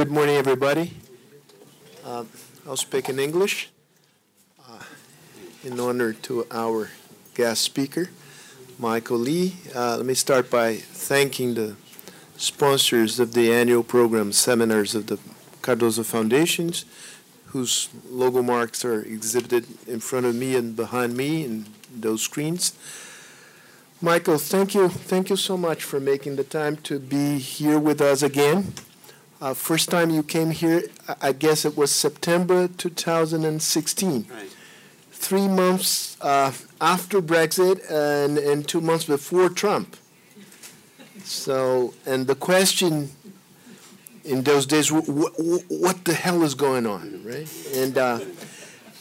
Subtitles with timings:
[0.00, 0.94] Good morning, everybody.
[2.06, 2.26] Um,
[2.66, 3.68] I'll speak in English
[4.66, 4.82] uh,
[5.62, 6.88] in honor to our
[7.34, 8.08] guest speaker,
[8.78, 9.56] Michael Leigh.
[9.74, 11.76] Uh, let me start by thanking the
[12.38, 15.18] sponsors of the annual program seminars of the
[15.60, 16.86] Cardoso Foundations,
[17.48, 22.72] whose logo marks are exhibited in front of me and behind me in those screens.
[24.00, 28.00] Michael, thank you, thank you so much for making the time to be here with
[28.00, 28.72] us again.
[29.40, 30.82] Uh, first time you came here,
[31.22, 34.26] I guess it was September 2016.
[34.30, 34.56] Right.
[35.12, 39.96] Three months uh, after Brexit and, and two months before Trump.
[41.24, 43.10] So, and the question
[44.24, 47.48] in those days, wh- wh- what the hell is going on, right?
[47.74, 48.20] And uh,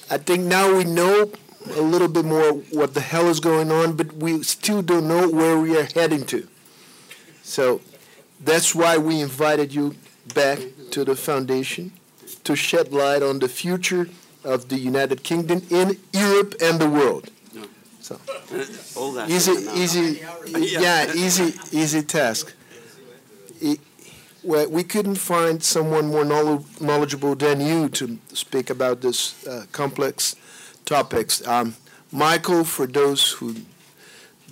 [0.09, 1.31] I think now we know
[1.76, 5.27] a little bit more what the hell is going on, but we still don't know
[5.27, 6.48] where we are heading to.
[7.43, 7.81] So
[8.40, 9.95] that's why we invited you
[10.33, 10.59] back
[10.91, 11.91] to the foundation
[12.43, 14.09] to shed light on the future
[14.43, 17.29] of the United Kingdom in Europe and the world.
[18.01, 18.20] So
[19.27, 20.45] easy, in an hour.
[20.48, 22.54] easy, yeah, easy, easy task.
[23.62, 23.77] E-
[24.41, 30.35] well, we couldn't find someone more knowledgeable than you to speak about this uh, complex
[30.85, 31.45] topics.
[31.48, 31.76] Um,
[32.11, 33.57] Michael, for those who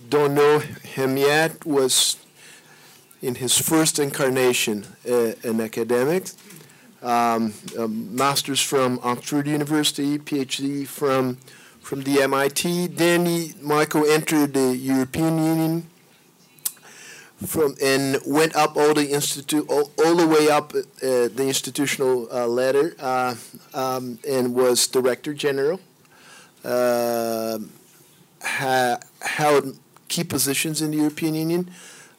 [0.10, 2.18] don't know him yet, was
[3.22, 6.30] in his first incarnation uh, an academic.
[7.02, 11.38] Um, a master's from Oxford University, PhD from
[11.80, 12.88] from the MIT.
[12.88, 15.88] Then he, Michael entered the European Union
[17.46, 22.28] from and went up all the institute all, all the way up uh, the institutional
[22.34, 23.36] uh, ladder uh,
[23.74, 25.80] um, and was director general.
[26.66, 27.60] Uh,
[28.42, 31.70] ha- held key positions in the European Union.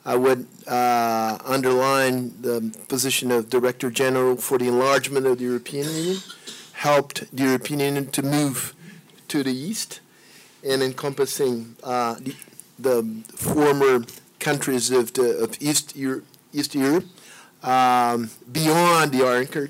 [0.09, 5.85] I would uh, underline the position of director general for the enlargement of the European
[5.85, 6.17] Union.
[6.73, 8.75] Helped the European Union to move
[9.29, 10.01] to the east
[10.67, 12.35] and encompassing uh, the,
[12.79, 14.03] the former
[14.39, 16.25] countries of, the, of East, Europe,
[16.55, 17.05] East Europe
[17.63, 19.69] um, beyond the Iron.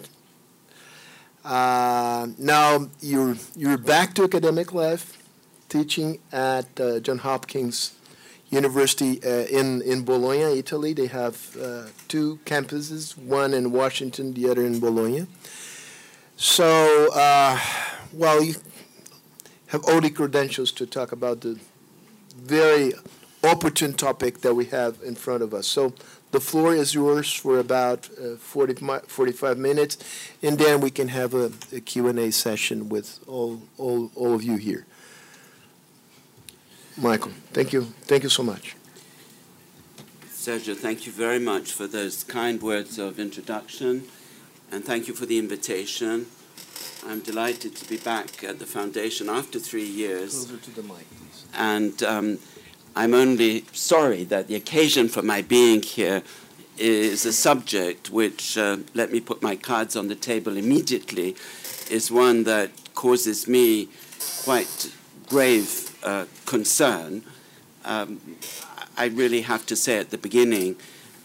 [1.45, 5.19] Uh, now you're, you're back to academic life,
[5.69, 7.98] teaching at uh, Johns Hopkins
[8.51, 10.93] University uh, in, in Bologna, Italy.
[10.93, 15.27] They have uh, two campuses, one in Washington, the other in Bologna.
[16.37, 17.59] So, uh,
[18.13, 18.55] well, you
[19.69, 21.59] have all the credentials to talk about the
[22.37, 22.93] very
[23.45, 25.67] opportune topic that we have in front of us.
[25.67, 25.93] So
[26.31, 28.75] the floor is yours for about uh, 40,
[29.07, 29.99] 45 minutes,
[30.43, 34.57] and then we can have a, a Q&A session with all, all, all of you
[34.57, 34.87] here.
[37.01, 37.83] Michael, thank you.
[38.07, 38.75] Thank you so much.
[40.31, 44.05] Sergio, thank you very much for those kind words of introduction,
[44.73, 46.27] and thank you for the invitation.
[47.07, 51.07] I'm delighted to be back at the foundation after three years, Closer to the mic,
[51.11, 51.45] please.
[51.55, 52.39] and um,
[52.97, 56.23] I'm only sorry that the occasion for my being here
[56.79, 61.37] is a subject which, uh, let me put my cards on the table immediately,
[61.91, 63.89] is one that causes me
[64.45, 64.93] quite
[65.29, 67.23] grave uh, concern.
[67.85, 68.21] Um,
[68.97, 70.77] I really have to say at the beginning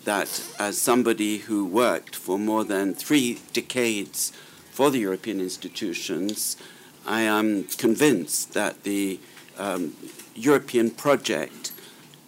[0.05, 4.31] that as somebody who worked for more than three decades
[4.71, 6.57] for the European institutions,
[7.05, 9.19] I am convinced that the
[9.57, 9.95] um,
[10.35, 11.71] European project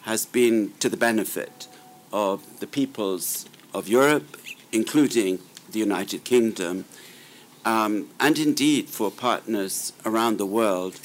[0.02, 1.68] has been to the benefit
[2.14, 4.38] of the peoples of Europe,
[4.72, 5.40] including
[5.72, 6.86] the United Kingdom,
[7.66, 11.00] um, and indeed for partners around the world.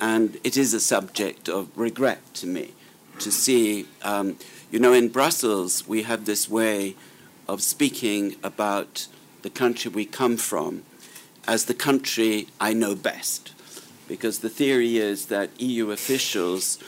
[0.00, 2.72] And it is a subject of regret to me
[3.18, 4.38] to see, um,
[4.70, 6.96] you know, in Brussels, we have this way
[7.46, 9.06] of speaking about
[9.42, 10.82] the country we come from
[11.46, 13.52] as the country I know best.
[14.08, 16.78] Because the theory is that EU officials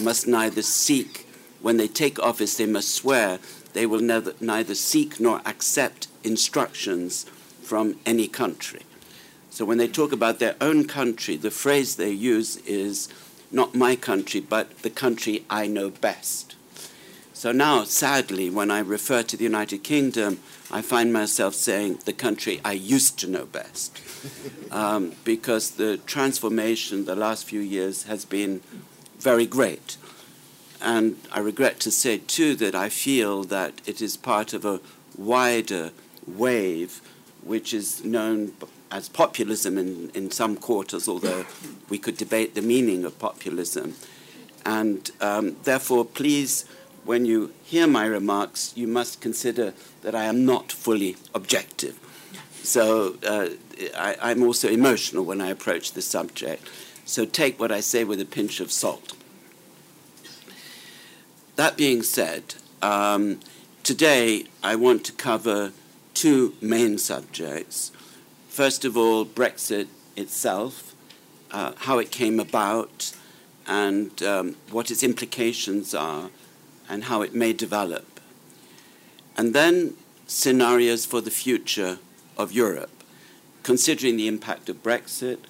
[0.00, 1.28] must neither seek,
[1.62, 3.38] when they take office, they must swear
[3.72, 7.24] they will neither, neither seek nor accept instructions
[7.62, 8.82] from any country.
[9.56, 13.08] So when they talk about their own country, the phrase they use is
[13.50, 16.56] not my country, but the country I know best.
[17.32, 22.12] So now, sadly, when I refer to the United Kingdom, I find myself saying the
[22.12, 23.98] country I used to know best.
[24.72, 28.60] Um, because the transformation the last few years has been
[29.18, 29.96] very great.
[30.82, 34.80] And I regret to say, too, that I feel that it is part of a
[35.16, 35.92] wider
[36.26, 37.00] wave
[37.42, 38.52] which is known
[38.90, 41.44] as populism in, in some quarters, although
[41.88, 43.94] we could debate the meaning of populism.
[44.64, 46.64] And um, therefore, please
[47.06, 49.72] when you hear my remarks, you must consider
[50.02, 51.98] that I am not fully objective.
[52.62, 53.50] So uh,
[53.96, 56.68] I, am also emotional when I approach the subject.
[57.04, 59.12] So take what I say with a pinch of salt.
[61.54, 63.38] That being said, um,
[63.84, 65.72] today I want to cover
[66.12, 67.92] two main subjects.
[68.56, 69.86] First of all, Brexit
[70.16, 70.94] itself,
[71.50, 73.14] uh, how it came about,
[73.66, 76.30] and um, what its implications are,
[76.88, 78.18] and how it may develop.
[79.36, 79.92] And then
[80.26, 81.98] scenarios for the future
[82.38, 83.04] of Europe,
[83.62, 85.40] considering the impact of Brexit,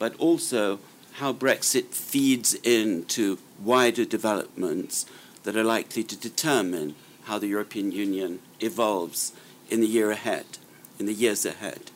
[0.00, 0.80] but also
[1.20, 5.06] how Brexit feeds into wider developments
[5.44, 6.96] that are likely to determine
[7.26, 9.32] how the European Union evolves
[9.70, 10.58] in the year ahead,
[10.98, 11.92] in the years ahead.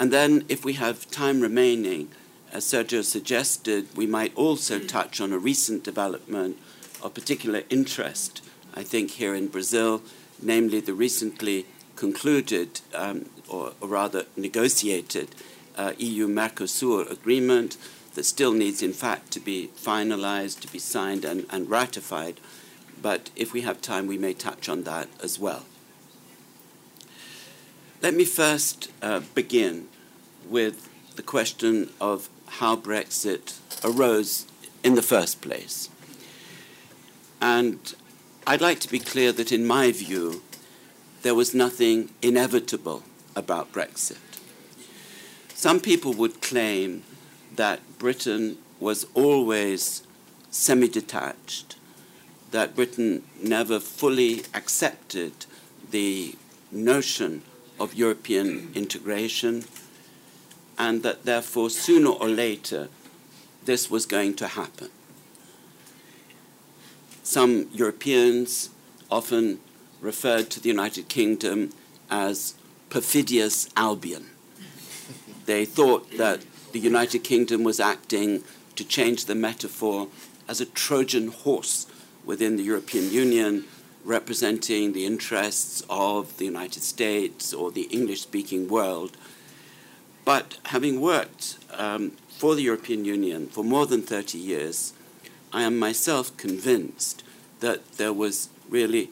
[0.00, 2.08] And then, if we have time remaining,
[2.50, 6.56] as Sergio suggested, we might also touch on a recent development
[7.02, 8.40] of particular interest,
[8.72, 10.00] I think, here in Brazil,
[10.40, 11.66] namely the recently
[11.96, 15.34] concluded, um, or, or, rather negotiated,
[15.76, 17.76] uh, EU Mercosur agreement
[18.14, 22.40] that still needs, in fact, to be finalized, to be signed, and, and ratified.
[23.02, 25.66] But if we have time, we may touch on that as well.
[28.02, 29.88] Let me first uh, begin
[30.48, 34.46] with the question of how Brexit arose
[34.82, 35.90] in the first place.
[37.42, 37.94] And
[38.46, 40.40] I'd like to be clear that, in my view,
[41.20, 43.02] there was nothing inevitable
[43.36, 44.16] about Brexit.
[45.52, 47.02] Some people would claim
[47.54, 50.04] that Britain was always
[50.50, 51.76] semi detached,
[52.50, 55.44] that Britain never fully accepted
[55.90, 56.36] the
[56.72, 57.42] notion
[57.80, 59.64] of European integration,
[60.78, 62.88] and that therefore, sooner or later,
[63.64, 64.90] this was going to happen.
[67.22, 68.70] Some Europeans
[69.10, 69.60] often
[70.00, 71.70] referred to the United Kingdom
[72.10, 72.54] as
[72.90, 74.26] perfidious Albion.
[75.46, 78.44] They thought that the United Kingdom was acting
[78.76, 80.08] to change the metaphor
[80.48, 81.86] as a Trojan horse
[82.24, 83.64] within the European Union,
[84.10, 89.16] representing the interests of the United States or the English speaking world.
[90.24, 94.92] But having worked um, for the European Union for more than 30 years,
[95.52, 97.22] I am myself convinced
[97.60, 99.10] that there was really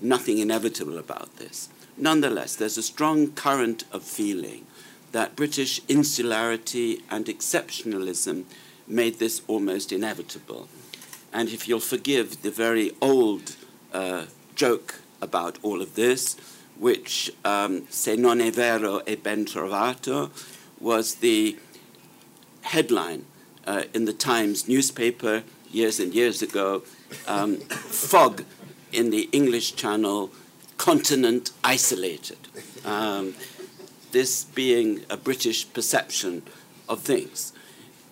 [0.00, 1.68] nothing inevitable about this.
[1.96, 4.66] Nonetheless, there's a strong current of feeling
[5.12, 8.44] that British insularity and exceptionalism
[8.86, 10.68] made this almost inevitable.
[11.32, 13.56] And if you'll forgive the very old
[13.92, 16.36] uh, joke about all of this,
[16.78, 20.30] which um, Se non è vero è ben trovato,
[20.80, 21.56] was the
[22.62, 23.24] headline
[23.66, 26.82] uh, in the Times newspaper years and years ago
[27.26, 28.44] um, fog
[28.92, 30.30] in the English Channel,
[30.76, 32.38] continent isolated.
[32.84, 33.34] Um,
[34.12, 36.42] this being a British perception
[36.88, 37.52] of things.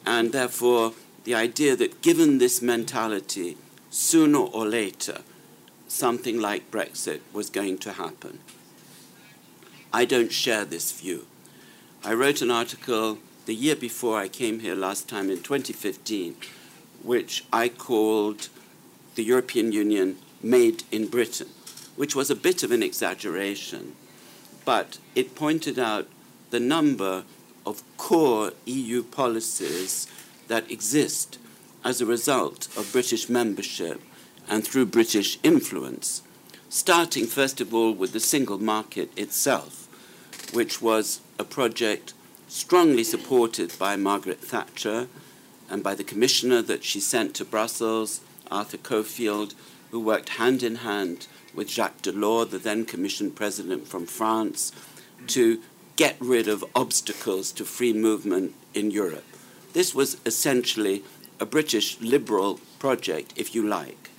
[0.04, 0.92] And therefore,
[1.24, 3.56] the idea that given this mentality,
[3.90, 5.22] sooner or later,
[5.96, 8.38] something like Brexit was going to happen.
[9.92, 11.26] I don't share this view.
[12.04, 16.36] I wrote an article the year before I came here last time in 2015,
[17.02, 18.48] which I called
[19.14, 21.48] The European Union Made in Britain,
[21.96, 23.94] which was a bit of an exaggeration
[24.66, 26.08] but it pointed out
[26.50, 27.24] the number
[27.64, 30.06] of core EU policies
[30.48, 31.38] that exist
[31.84, 34.00] as a result of British membership
[34.48, 36.22] and through British influence,
[36.68, 39.88] starting first of all with the single market itself,
[40.52, 42.14] which was a project
[42.48, 45.08] strongly supported by Margaret Thatcher
[45.68, 49.54] and by the commissioner that she sent to Brussels, Arthur Cockfield,
[49.90, 54.72] who worked hand in hand with Jacques Delors, the then Commission President from France,
[55.26, 55.60] to
[55.96, 59.24] get rid of obstacles to free movement in Europe.
[59.72, 61.02] This was essentially
[61.40, 64.10] a British liberal project, if you like.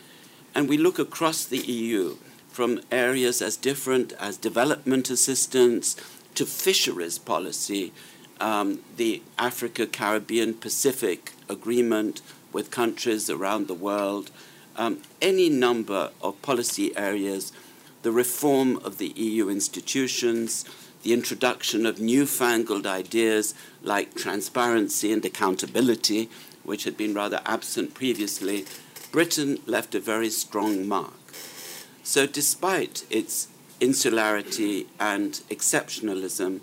[0.57, 2.17] And we look across the EU
[2.49, 5.95] from areas as different as development assistance
[6.33, 7.93] to fisheries policy,
[8.41, 14.31] um, the Africa, Caribbean, Pacific agreement with countries around the world,
[14.77, 17.53] um, any number of policy areas,
[18.01, 20.65] the reform of the EU institutions,
[21.03, 26.31] the introduction of newfangled ideas like transparency and accountability,
[26.63, 28.65] which had been rather absent previously,
[29.11, 31.13] Britain left a very strong mark.
[32.03, 33.47] So, despite its
[33.79, 36.61] insularity and exceptionalism,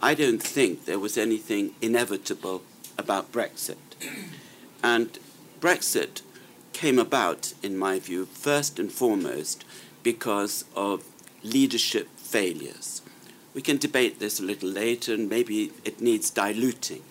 [0.00, 2.62] I don't think there was anything inevitable
[2.98, 3.76] about Brexit.
[4.82, 5.18] And
[5.60, 6.22] Brexit
[6.72, 9.64] came about, in my view, first and foremost
[10.02, 11.04] because of
[11.42, 13.02] leadership failures.
[13.54, 17.02] We can debate this a little later, and maybe it needs diluting.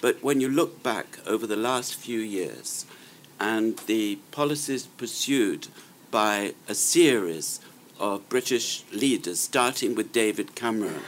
[0.00, 2.86] But when you look back over the last few years
[3.40, 5.68] and the policies pursued
[6.10, 7.60] by a series
[7.98, 11.02] of British leaders, starting with David Cameron,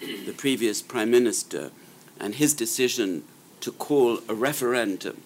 [0.00, 1.70] the previous Prime Minister,
[2.18, 3.24] and his decision
[3.60, 5.22] to call a referendum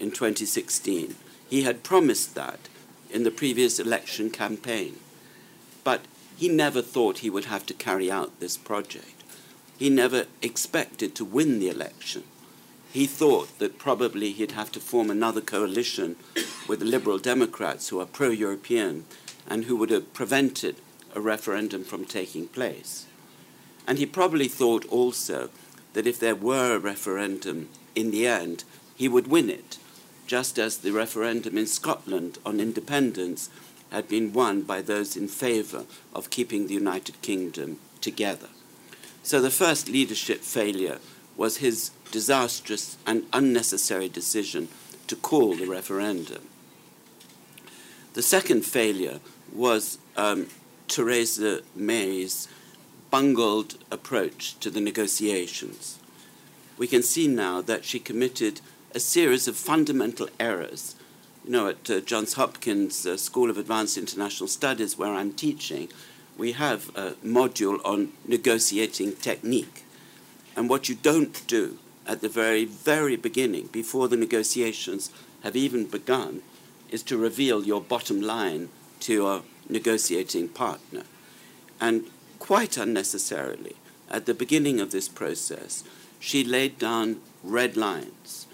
[0.00, 1.14] in 2016.
[1.48, 2.68] He had promised that
[3.10, 4.96] in the previous election campaign.
[5.84, 6.02] But
[6.36, 9.24] he never thought he would have to carry out this project.
[9.78, 12.24] He never expected to win the election.
[12.92, 16.16] He thought that probably he'd have to form another coalition
[16.66, 19.04] with the Liberal Democrats who are pro European
[19.46, 20.76] and who would have prevented
[21.14, 23.06] a referendum from taking place.
[23.86, 25.50] And he probably thought also
[25.92, 28.64] that if there were a referendum in the end,
[28.94, 29.78] he would win it,
[30.26, 33.48] just as the referendum in Scotland on independence
[33.90, 38.48] had been won by those in favour of keeping the United Kingdom together.
[39.22, 40.98] So the first leadership failure
[41.36, 44.68] was his disastrous and unnecessary decision
[45.06, 46.42] to call the referendum.
[48.14, 49.20] The second failure
[49.52, 50.48] was um,
[50.88, 52.48] Theresa May's
[53.10, 55.98] bungled approach to the negotiations.
[56.76, 58.60] We can see now that she committed
[58.94, 60.94] a series of fundamental errors
[61.44, 65.88] you know, at uh, Johns Hopkins uh, School of Advanced International Studies, where I'm teaching,
[66.36, 69.84] we have a module on negotiating technique.
[70.54, 75.10] And what you don't do at the very, very beginning, before the negotiations
[75.42, 76.42] have even begun,
[76.90, 81.02] is to reveal your bottom line to your negotiating partner.
[81.78, 82.06] And
[82.38, 83.76] quite unnecessarily,
[84.10, 85.84] at the beginning of this process,
[86.18, 88.46] she laid down red lines.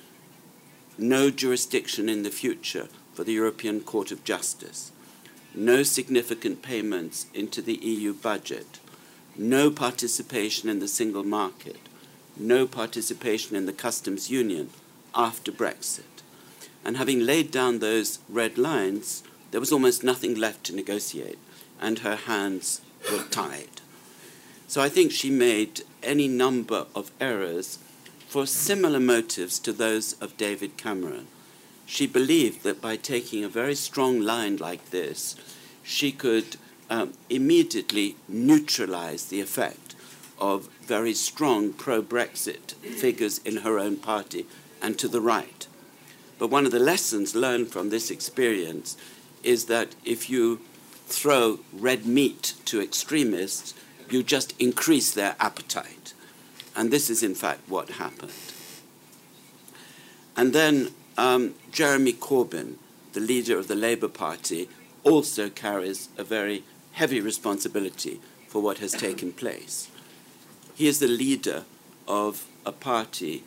[0.98, 4.90] No jurisdiction in the future for the European Court of Justice,
[5.54, 8.80] no significant payments into the EU budget,
[9.36, 11.78] no participation in the single market,
[12.36, 14.70] no participation in the customs union
[15.14, 16.22] after Brexit.
[16.84, 21.38] And having laid down those red lines, there was almost nothing left to negotiate,
[21.80, 23.80] and her hands were tied.
[24.66, 27.78] So I think she made any number of errors
[28.26, 31.28] for similar motives to those of David Cameron.
[31.86, 35.36] She believed that by taking a very strong line like this,
[35.82, 36.56] she could
[36.90, 39.94] um, immediately neutralize the effect
[40.38, 44.46] of very strong pro Brexit figures in her own party
[44.80, 45.66] and to the right.
[46.38, 48.96] But one of the lessons learned from this experience
[49.42, 50.60] is that if you
[51.06, 53.74] throw red meat to extremists,
[54.10, 56.14] you just increase their appetite.
[56.76, 58.32] And this is, in fact, what happened.
[60.36, 62.76] And then um, Jeremy Corbyn,
[63.12, 64.68] the leader of the Labour Party,
[65.04, 69.88] also carries a very heavy responsibility for what has taken place.
[70.74, 71.64] He is the leader
[72.08, 73.44] of a party,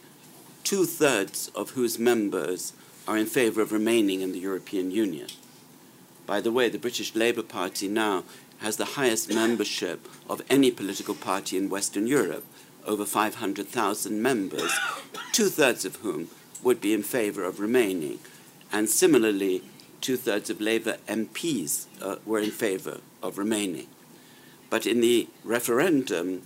[0.63, 2.71] two thirds of whose members
[3.05, 5.27] are in favour of remaining in the European Union.
[6.25, 8.23] By the way, the British Labour Party now
[8.59, 12.45] has the highest membership of any political party in Western Europe
[12.85, 14.71] over 500,000 members,
[15.33, 16.29] two thirds of whom
[16.63, 18.19] would be in favour of remaining.
[18.71, 19.63] And similarly,
[19.99, 23.87] two thirds of Labour MPs uh, were in favour of remaining.
[24.69, 26.43] But in the referendum,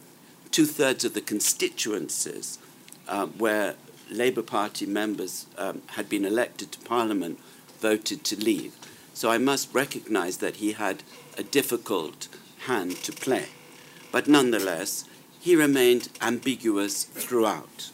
[0.51, 2.59] two thirds of the constituencies
[3.07, 3.75] uh, where
[4.09, 7.39] Labour Party members um, had been elected to Parliament
[7.79, 8.75] voted to leave.
[9.13, 11.03] So I must recognise that he had
[11.37, 12.27] a difficult
[12.65, 13.47] hand to play.
[14.11, 15.05] But nonetheless,
[15.39, 17.91] he remained ambiguous throughout.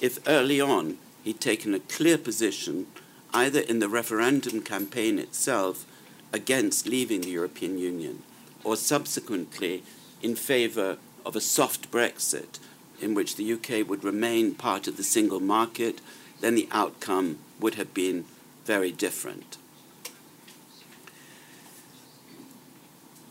[0.00, 2.86] If early on he'd taken a clear position,
[3.32, 5.86] either in the referendum campaign itself
[6.32, 8.22] against leaving the European Union,
[8.62, 9.82] or subsequently
[10.22, 12.58] in favour of a soft Brexit,
[13.00, 16.00] in which the UK would remain part of the single market,
[16.40, 18.24] then the outcome would have been
[18.64, 19.58] very different.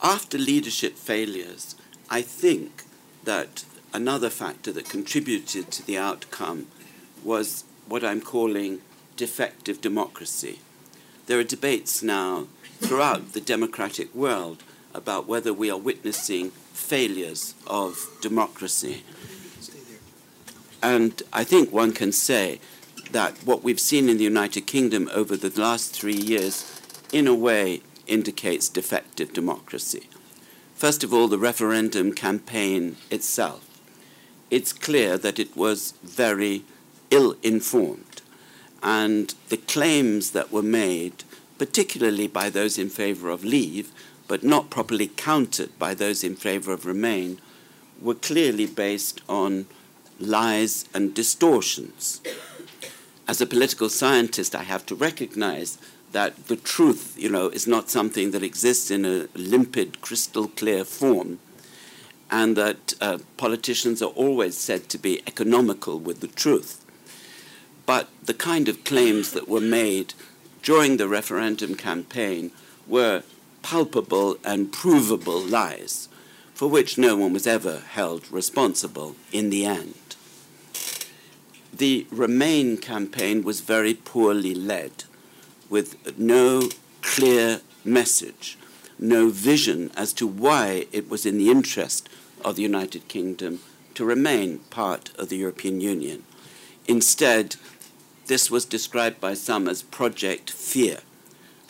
[0.03, 1.75] After leadership failures,
[2.09, 2.83] I think
[3.23, 6.67] that another factor that contributed to the outcome
[7.23, 8.81] was what I'm calling
[9.15, 10.59] defective democracy.
[11.25, 12.47] There are debates now
[12.79, 14.61] throughout the democratic world
[14.93, 19.03] about whether we are witnessing failures of democracy.
[20.83, 22.59] And I think one can say
[23.11, 27.33] that what we've seen in the United Kingdom over the last three years, in a
[27.33, 30.09] way, indicates defective democracy.
[30.75, 33.61] First of all, the referendum campaign itself.
[34.51, 36.65] It's clear that it was very
[37.09, 38.21] ill informed,
[38.83, 41.23] and the claims that were made
[41.57, 43.91] particularly by those in favor of leave,
[44.27, 47.39] but not properly countered by those in favor of remain,
[48.01, 49.65] were clearly based on
[50.19, 52.21] lies and distortions.
[53.27, 55.77] As a political scientist, I have to recognize
[56.11, 60.85] that the truth, you know, is not something that exists in a limpid, crystal clear
[60.85, 61.39] form,
[62.31, 66.85] and that uh, politicians are always said to be economical with the truth.
[67.85, 70.13] But the kind of claims that were made
[70.63, 72.51] during the referendum campaign
[72.87, 73.23] were
[73.65, 76.07] palpable and provable lies
[76.53, 80.15] for which no one was ever held responsible in the end.
[81.73, 85.05] The Remain campaign was very poorly led,
[85.67, 86.69] with no
[87.01, 88.55] clear message,
[88.99, 92.07] no vision as to why it was in the interest
[92.45, 93.61] of the United Kingdom
[93.95, 96.21] to remain part of the European Union.
[96.87, 97.55] Instead,
[98.27, 100.99] this was described by some as Project Fear,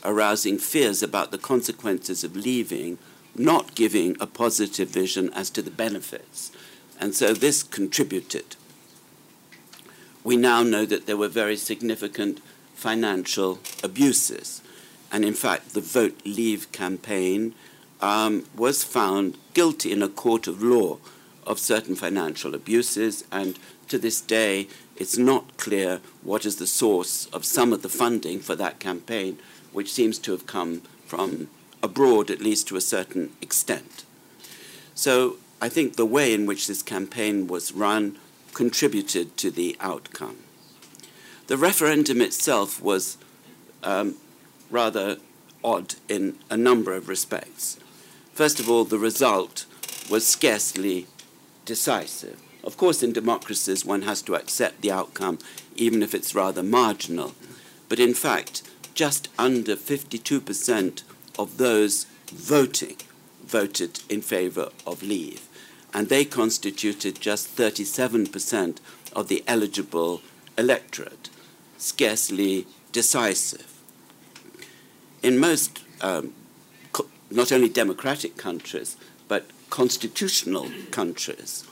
[0.05, 2.97] arousing fears about the consequences of leaving,
[3.35, 6.51] not giving a positive vision as to the benefits.
[6.99, 8.55] And so this contributed.
[10.23, 12.39] We now know that there were very significant
[12.73, 14.61] financial abuses.
[15.11, 17.53] And in fact, the Vote Leave campaign
[18.01, 20.97] um, was found guilty in a court of law
[21.45, 27.27] of certain financial abuses, and to this day, it's not clear what is the source
[27.27, 29.37] of some of the funding for that campaign,
[29.75, 31.49] which seems to have come from
[31.83, 34.05] abroad, at least to a certain extent.
[34.95, 38.17] So I think the way in which this campaign was run
[38.53, 40.37] contributed to the outcome.
[41.47, 43.17] The referendum itself was
[43.83, 44.15] um,
[44.71, 45.17] rather
[45.63, 47.77] odd in a number of respects.
[48.33, 49.65] First of all, the result
[50.09, 51.07] was scarcely
[51.65, 52.41] decisive.
[52.63, 55.37] Of course, in democracies, one has to accept the outcome,
[55.75, 57.33] even if it's rather marginal.
[57.89, 58.63] But in fact,
[58.95, 61.03] just under 52%
[61.37, 62.95] of those voting
[63.45, 65.47] voted in favor of leave,
[65.93, 68.77] and they constituted just 37%
[69.13, 70.21] of the eligible
[70.57, 71.29] electorate,
[71.77, 73.71] scarcely decisive.
[75.21, 76.33] In most, um,
[77.29, 81.65] not only democratic countries, but constitutional countries,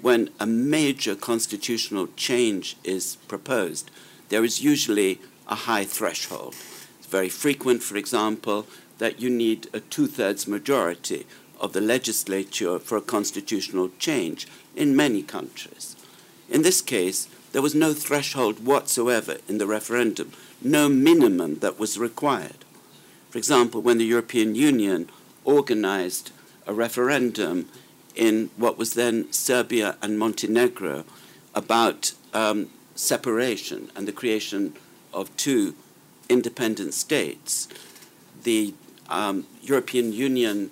[0.00, 3.90] when a major constitutional change is proposed,
[4.28, 6.54] there is usually a high threshold.
[6.98, 8.66] It's very frequent, for example,
[8.98, 11.26] that you need a two thirds majority
[11.60, 15.96] of the legislature for a constitutional change in many countries.
[16.48, 20.32] In this case, there was no threshold whatsoever in the referendum,
[20.62, 22.64] no minimum that was required.
[23.30, 25.10] For example, when the European Union
[25.44, 26.30] organized
[26.66, 27.68] a referendum
[28.14, 31.04] in what was then Serbia and Montenegro
[31.54, 34.74] about um, separation and the creation
[35.12, 35.74] of two
[36.28, 37.68] independent states.
[38.42, 38.74] The
[39.08, 40.70] um, European Union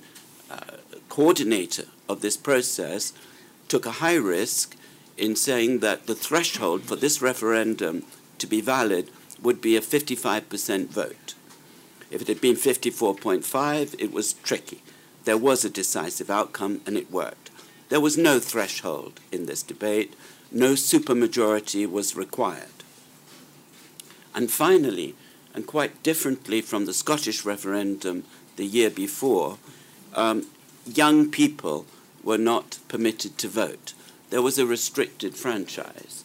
[0.51, 3.12] uh, coordinator of this process
[3.66, 4.77] took a high risk
[5.16, 8.05] in saying that the threshold for this referendum
[8.38, 9.11] to be valid
[9.42, 11.35] would be a 55% vote.
[12.11, 14.83] If it had been 54.5, it was tricky
[15.29, 17.51] there was a decisive outcome and it worked.
[17.90, 20.14] There was no threshold in this debate,
[20.51, 22.78] no supermajority was required.
[24.38, 25.16] And finally,
[25.53, 28.22] and quite differently from the Scottish referendum
[28.55, 29.59] the year before,
[30.14, 30.46] um,
[30.87, 31.87] young people
[32.22, 33.94] were not permitted to vote.
[34.31, 36.24] There was a restricted franchise.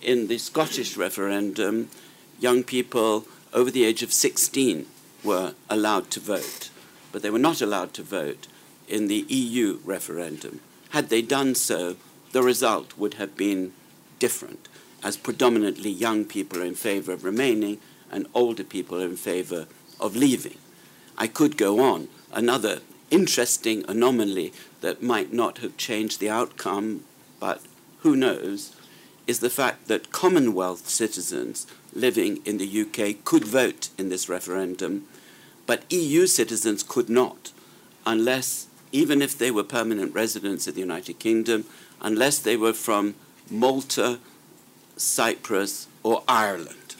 [0.00, 1.90] In the Scottish referendum,
[2.38, 4.86] young people over the age of 16
[5.24, 6.70] were allowed to vote
[7.12, 8.46] but they were not allowed to vote
[8.86, 10.60] in the EU referendum.
[10.90, 11.96] Had they done so,
[12.32, 13.72] the result would have been
[14.18, 14.67] different,
[15.02, 17.78] as predominantly young people are in favor of remaining
[18.10, 19.66] and older people are in favor
[20.00, 20.56] of leaving.
[21.16, 22.08] I could go on.
[22.32, 22.80] Another
[23.10, 27.04] interesting anomaly that might not have changed the outcome,
[27.40, 27.62] but
[28.00, 28.74] who knows,
[29.26, 35.06] is the fact that Commonwealth citizens living in the UK could vote in this referendum
[35.68, 37.52] but EU citizens could not,
[38.06, 41.66] unless, even if they were permanent residents of the United Kingdom,
[42.00, 43.14] unless they were from
[43.50, 44.18] Malta,
[44.98, 46.96] Cyprus, or Ireland.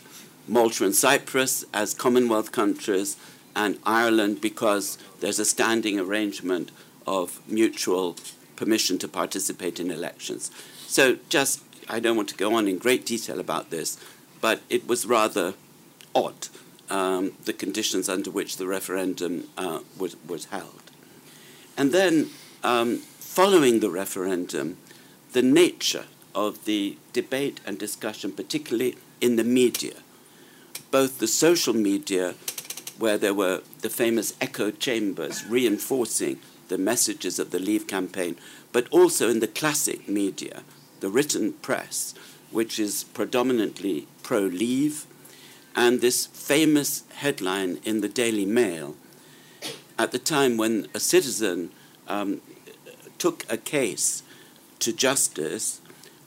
[0.47, 3.17] Malta and Cyprus as Commonwealth countries,
[3.55, 6.71] and Ireland because there's a standing arrangement
[7.07, 8.17] of mutual
[8.57, 10.51] permission to participate in elections.
[10.87, 13.99] So, just, I don't want to go on in great detail about this,
[14.41, 15.55] but it was rather
[16.15, 16.49] odd
[16.91, 20.83] um, the conditions under which the referendum uh, was, was held.
[21.77, 22.31] And then,
[22.65, 24.79] um, following the referendum,
[25.33, 29.95] the nature of the debate and discussion, particularly in the media,
[30.91, 32.35] both the social media
[32.99, 36.39] where there were the famous echo chambers reinforcing
[36.69, 38.37] the messages of the Leave campaign,
[38.73, 40.63] but also in the classic media,
[41.01, 42.15] the written press,
[42.51, 45.07] which is predominantly pro Leave,
[45.77, 48.97] and this famous headline in the Daily Mail
[49.99, 51.71] at the time when a citizen
[52.07, 52.41] um,
[53.19, 54.23] took a case
[54.79, 55.81] to justice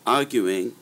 [0.06, 0.74] arguing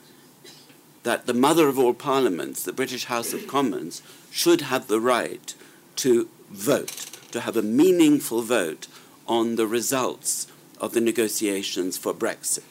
[1.04, 4.02] that the mother of all parliaments, the British House of Commons,
[4.32, 5.54] should have the right
[5.98, 8.88] to vote, to have a meaningful vote
[9.28, 10.48] on the results
[10.80, 12.64] of the negotiations for Brexit.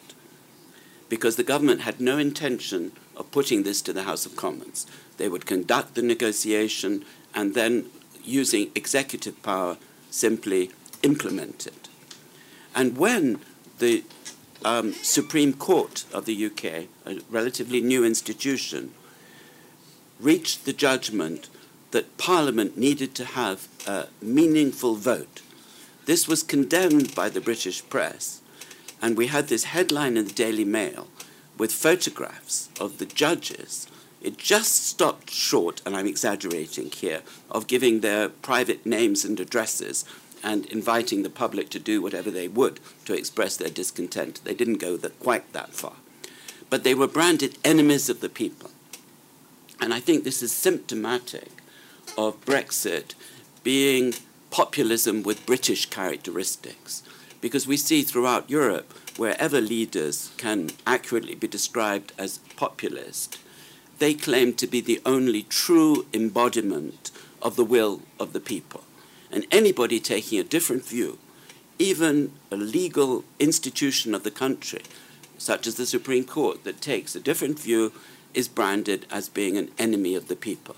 [1.07, 4.85] Because the government had no intention of putting this to the House of Commons.
[5.17, 7.87] They would conduct the negotiation and then,
[8.23, 9.77] using executive power,
[10.09, 10.71] simply
[11.03, 11.89] implement it.
[12.75, 13.41] And when
[13.79, 14.03] the
[14.65, 18.93] um, Supreme Court of the UK, a relatively new institution,
[20.19, 21.49] reached the judgment
[21.91, 25.41] that Parliament needed to have a meaningful vote.
[26.05, 28.41] This was condemned by the British press,
[29.01, 31.07] and we had this headline in the Daily Mail
[31.57, 33.87] with photographs of the judges.
[34.21, 40.03] It just stopped short, and I'm exaggerating here, of giving their private names and addresses
[40.43, 44.41] and inviting the public to do whatever they would to express their discontent.
[44.43, 45.93] They didn't go that, quite that far.
[46.69, 48.71] But they were branded enemies of the people.
[49.81, 51.49] And I think this is symptomatic
[52.17, 53.13] of Brexit
[53.63, 54.13] being
[54.51, 57.03] populism with British characteristics.
[57.41, 63.37] Because we see throughout Europe, wherever leaders can accurately be described as populist,
[63.99, 68.83] they claim to be the only true embodiment of the will of the people.
[69.31, 71.19] And anybody taking a different view,
[71.77, 74.81] even a legal institution of the country,
[75.37, 77.93] such as the Supreme Court, that takes a different view,
[78.33, 80.75] is branded as being an enemy of the people.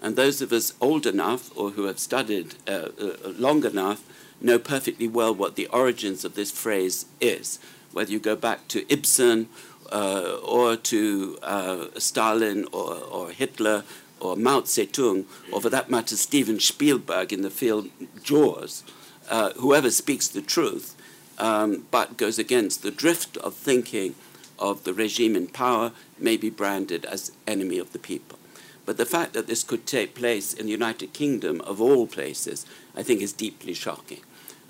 [0.00, 4.02] And those of us old enough or who have studied uh, uh, long enough
[4.40, 7.58] know perfectly well what the origins of this phrase is.
[7.92, 9.48] Whether you go back to Ibsen
[9.90, 13.82] uh, or to uh, Stalin or, or Hitler
[14.20, 17.90] or Mao Zedong, or for that matter, Steven Spielberg in the film
[18.22, 18.82] Jaws,
[19.28, 20.96] uh, whoever speaks the truth,
[21.38, 24.14] um, but goes against the drift of thinking
[24.58, 28.38] of the regime in power, may be branded as enemy of the people.
[28.84, 32.66] But the fact that this could take place in the United Kingdom, of all places,
[32.96, 34.20] I think is deeply shocking.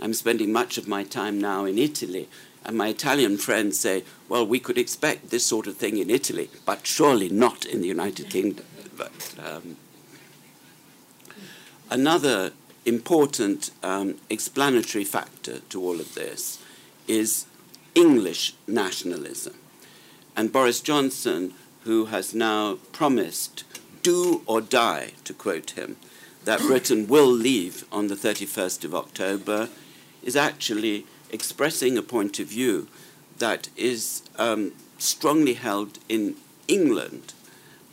[0.01, 2.29] I'm spending much of my time now in Italy,
[2.65, 6.51] and my Italian friends say, well, we could expect this sort of thing in Italy,
[6.67, 8.67] but surely not in the United Kingdom.
[8.99, 9.77] But, um,
[11.89, 12.53] another
[12.85, 16.59] important um, explanatory factor to all of this
[17.07, 17.47] is
[17.95, 19.55] English nationalism.
[20.37, 23.65] And Boris Johnson, who has now promised,
[24.03, 25.97] do or die, to quote him,
[26.45, 29.69] that Britain will leave on the 31st of October,
[30.23, 32.89] is actually expressing a point of view
[33.39, 37.33] that is um, strongly held in England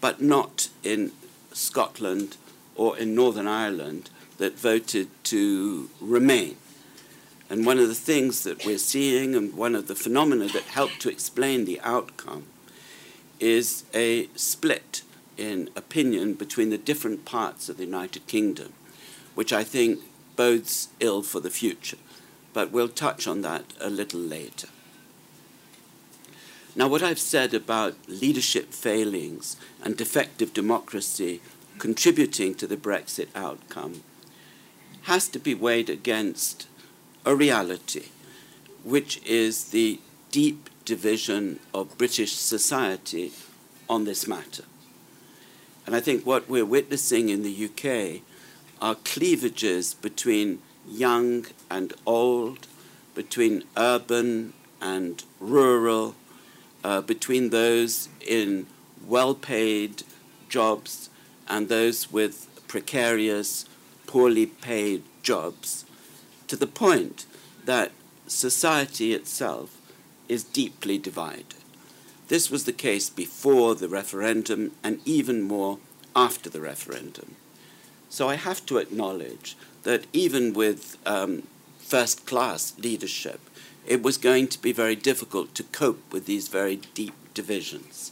[0.02, 1.12] but not in
[1.54, 2.38] Scotland
[2.76, 6.58] or in Northern Ireland that voted to remain.
[7.50, 11.00] And one of the things that we're seeing, and one of the phenomena that helped
[11.02, 12.46] to explain the outcome,
[13.40, 15.04] is a split
[15.38, 18.74] in opinion between the different parts of the United Kingdom,
[19.36, 20.00] which I think
[20.36, 21.98] bodes ill for the future.
[22.54, 24.70] But we'll touch on that a little later.
[26.78, 31.40] Now, what I've said about leadership failings and defective democracy
[31.78, 34.04] contributing to the Brexit outcome
[35.04, 36.68] has to be weighed against
[37.24, 38.08] a reality,
[38.84, 43.32] which is the deep division of British society
[43.90, 44.66] on this matter.
[45.86, 48.22] And I think what we're witnessing in the UK
[48.82, 52.68] are cleavages between young and old,
[53.14, 56.16] between urban and rural,
[56.86, 58.68] uh, between those in
[59.08, 60.04] well paid
[60.50, 61.10] jobs
[61.48, 63.66] and those with precarious,
[64.06, 65.86] poorly paid jobs,
[66.48, 67.26] to the point
[67.66, 67.92] that
[68.28, 69.82] society itself
[70.30, 71.56] is deeply divided.
[72.28, 75.80] This was the case before the referendum and even more
[76.16, 77.36] after the referendum.
[78.10, 81.44] So I have to acknowledge that even with um,
[81.80, 83.40] first class leadership,
[83.86, 88.12] it was going to be very difficult to cope with these very deep divisions.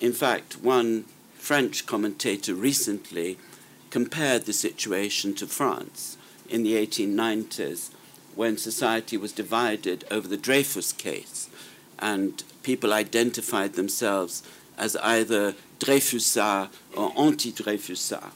[0.00, 3.38] In fact, one French commentator recently
[3.90, 6.16] compared the situation to France
[6.48, 7.90] in the 1890s
[8.34, 11.50] when society was divided over the Dreyfus case
[11.98, 14.42] and people identified themselves
[14.78, 18.32] as either Dreyfusards or anti Dreyfusards.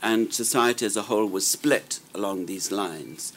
[0.00, 3.32] and society as a whole was split along these lines.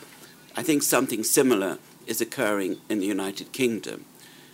[0.55, 4.05] I think something similar is occurring in the United Kingdom,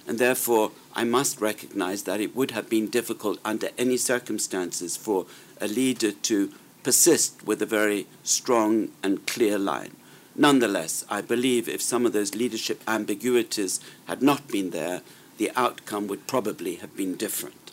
[0.08, 5.26] and therefore I must recognize that it would have been difficult under any circumstances for
[5.60, 9.96] a leader to persist with a very strong and clear line.
[10.36, 15.02] Nonetheless, I believe if some of those leadership ambiguities had not been there,
[15.38, 17.72] the outcome would probably have been different.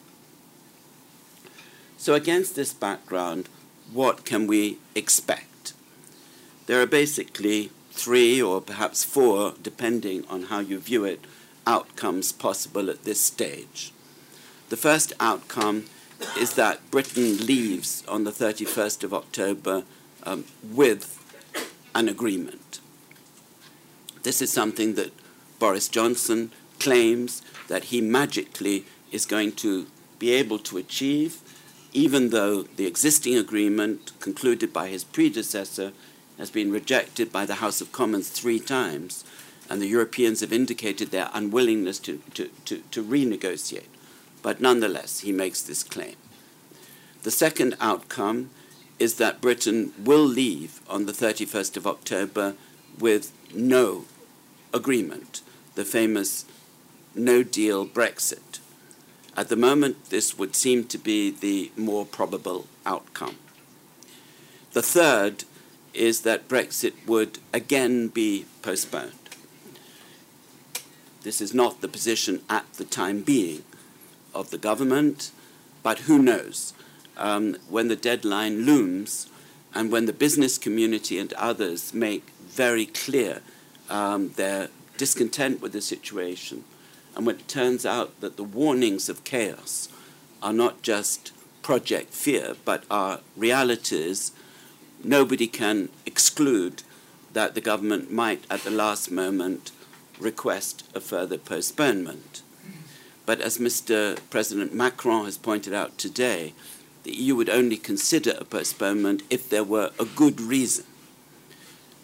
[1.98, 3.48] So, against this background,
[3.92, 5.74] what can we expect?
[6.66, 11.24] There are basically three or perhaps four, depending on how you view it,
[11.66, 13.92] outcomes possible at this stage.
[14.68, 15.86] The first outcome
[16.36, 19.84] is that Britain leaves on the 31st of October
[20.24, 21.20] um, with
[21.94, 22.80] an agreement.
[24.24, 25.12] This is something that
[25.58, 29.86] Boris Johnson claims that he magically is going to
[30.18, 31.40] be able to achieve,
[31.92, 35.92] even though the existing agreement concluded by his predecessor
[36.38, 39.24] has been rejected by the House of Commons three times,
[39.70, 43.88] and the Europeans have indicated their unwillingness to, to, to, to renegotiate.
[44.42, 46.16] But nonetheless, he makes this claim.
[47.22, 48.50] The second outcome
[48.98, 52.54] is that Britain will leave on the 31st of October
[52.98, 54.04] with no
[54.72, 55.40] agreement,
[55.74, 56.44] the famous
[57.14, 58.58] no deal Brexit.
[59.36, 63.36] At the moment, this would seem to be the more probable outcome.
[64.72, 65.44] The third
[65.94, 69.12] is that Brexit would again be postponed.
[71.22, 73.62] This is not the position at the time being
[74.34, 75.30] of the government,
[75.82, 76.74] but who knows?
[77.16, 79.28] Um, when the deadline looms
[79.74, 83.40] and when the business community and others make very clear
[83.88, 86.64] um, their discontent with the situation,
[87.16, 89.88] and when it turns out that the warnings of chaos
[90.42, 94.32] are not just project fear, but are realities
[95.04, 96.82] nobody can exclude
[97.32, 99.72] that the government might, at the last moment,
[100.18, 102.42] request a further postponement.
[103.26, 104.18] But as Mr.
[104.30, 106.52] President Macron has pointed out today,
[107.02, 110.84] the EU would only consider a postponement if there were a good reason.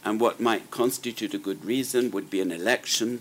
[0.04, 3.20] And what might constitute a good reason would be an election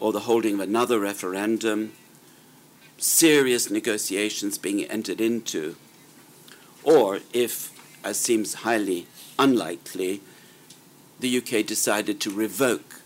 [0.00, 1.92] or the holding of another referendum,
[2.98, 5.76] serious negotiations being entered into,
[6.82, 9.06] or if as seems highly
[9.38, 10.20] unlikely,
[11.20, 13.00] the UK decided to revoke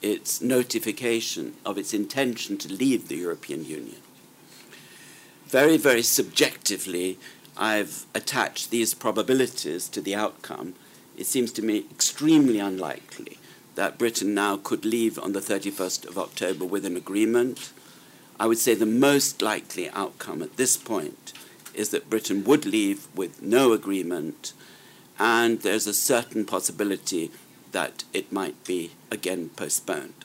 [0.00, 4.00] its notification of its intention to leave the European Union.
[5.46, 7.18] Very, very subjectively,
[7.56, 10.74] I've attached these probabilities to the outcome.
[11.16, 13.38] It seems to me extremely unlikely
[13.74, 17.72] that Britain now could leave on the 31st of October with an agreement.
[18.38, 21.32] I would say the most likely outcome at this point
[21.78, 24.52] is that Britain would leave with no agreement,
[25.18, 27.30] and there's a certain possibility
[27.72, 30.24] that it might be again postponed.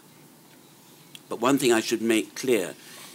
[1.30, 2.74] But one thing I should make clear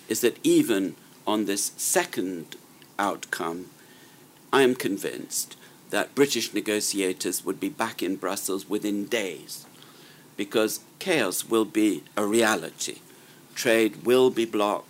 [0.08, 0.96] is that even
[1.26, 2.56] on this second
[2.98, 3.66] outcome,
[4.52, 5.56] I am convinced
[5.90, 9.66] that British negotiators would be back in Brussels within days
[10.36, 12.98] because chaos will be a reality.
[13.54, 14.87] Trade will be blocked.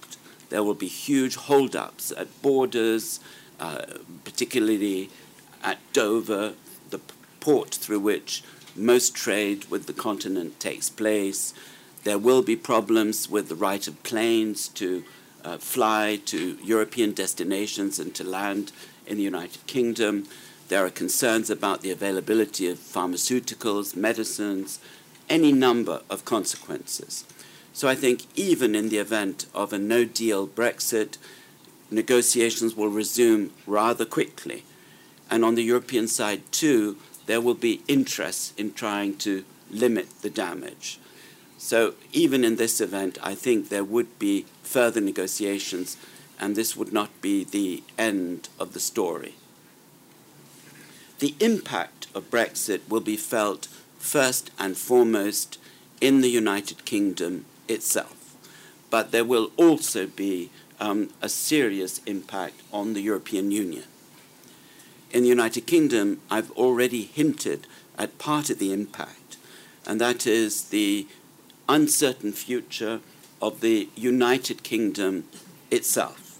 [0.51, 3.21] There will be huge holdups at borders,
[3.61, 3.83] uh,
[4.25, 5.11] particularly
[5.63, 6.55] at Dover,
[6.91, 7.01] the
[7.41, 8.43] port through which
[8.75, 11.53] most trade with the continent takes place.
[12.05, 15.05] There will be problems with the right of planes to
[15.45, 18.73] uh, fly to European destinations and to land
[19.07, 20.27] in the United Kingdom.
[20.69, 24.79] There are concerns about the availability of pharmaceuticals, medicines,
[25.29, 27.25] any number of consequences.
[27.73, 31.17] So I think even in the event of a no deal Brexit,
[31.91, 34.65] negotiations will resume rather quickly.
[35.31, 40.31] And on the European side, too, there will be interest in trying to limit the
[40.31, 40.99] damage.
[41.59, 45.97] So, even in this event, I think there would be further negotiations,
[46.41, 49.35] and this would not be the end of the story.
[51.19, 53.67] The impact of Brexit will be felt
[53.99, 55.59] first and foremost
[56.01, 58.35] in the United Kingdom itself,
[58.91, 60.51] but there will also be
[60.81, 63.85] um, a serious impact on the European Union.
[65.11, 67.67] In the United Kingdom, I've already hinted
[67.99, 69.37] at part of the impact,
[69.87, 71.07] and that is the
[71.69, 73.01] uncertain future
[73.41, 75.25] of the United Kingdom
[75.71, 76.39] itself.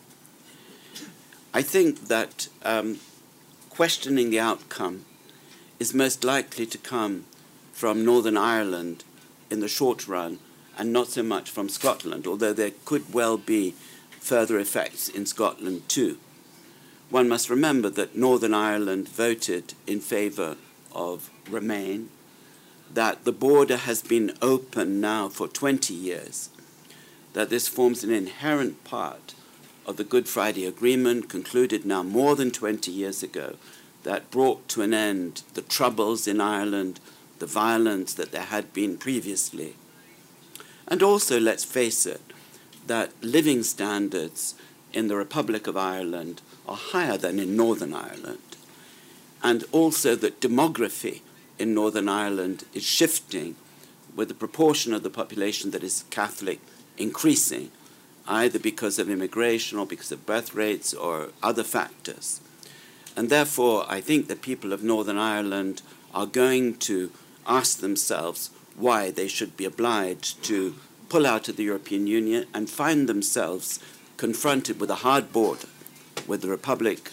[1.55, 2.99] I think that um,
[3.71, 5.05] questioning the outcome
[5.79, 7.25] is most likely to come
[7.73, 9.05] from Northern Ireland
[9.51, 10.39] in the short run
[10.79, 13.75] and not so much from Scotland, although there could well be
[14.21, 16.19] further effects in Scotland too.
[17.11, 20.57] one must remember that Northern Ireland voted in favour
[20.93, 22.11] of Remain,
[22.93, 26.51] that the border has been open now for 20 years,
[27.33, 29.35] that this forms an inherent part
[29.87, 33.57] of the Good Friday Agreement concluded now more than 20 years ago
[34.03, 37.01] that brought to an end the troubles in Ireland,
[37.39, 39.77] the violence that there had been previously.
[40.89, 42.23] And also, let's face it,
[42.87, 44.55] that living standards
[44.93, 48.57] in the Republic of Ireland are higher than in Northern Ireland.
[49.43, 51.21] And also that demography
[51.59, 53.57] in Northern Ireland is shifting
[54.17, 56.61] with the proportion of the population that is Catholic
[56.97, 57.71] increasing,
[58.27, 62.41] either because of immigration or because of birth rates or other factors.
[63.17, 65.83] And therefore, I think the people of Northern Ireland
[66.15, 67.13] are going to
[67.47, 70.75] ask themselves why they should be obliged to
[71.09, 73.81] pull out of the European Union and find themselves
[74.17, 75.69] confronted with a hard border
[76.27, 77.11] with the Republic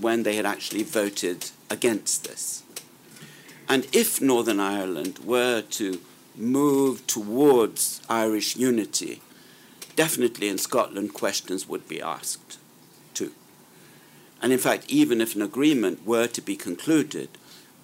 [0.00, 2.62] when they had actually voted against this.
[3.68, 6.00] And if Northern Ireland were to
[6.36, 9.20] move towards Irish unity,
[9.96, 12.58] definitely in Scotland questions would be asked
[13.14, 13.32] too.
[14.42, 17.28] And in fact, even if an agreement were to be concluded,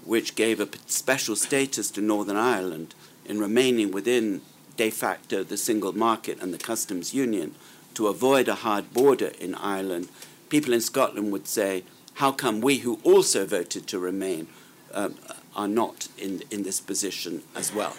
[0.07, 2.95] which gave a special status to Northern Ireland
[3.27, 4.41] in remaining within
[4.77, 7.55] de facto the single market and the customs union
[7.95, 10.09] to avoid a hard border in Ireland,
[10.49, 11.83] people in Scotland would say,
[12.15, 14.47] how come we who also voted to remain
[14.93, 15.17] um,
[15.55, 17.97] are not in, in this position as well?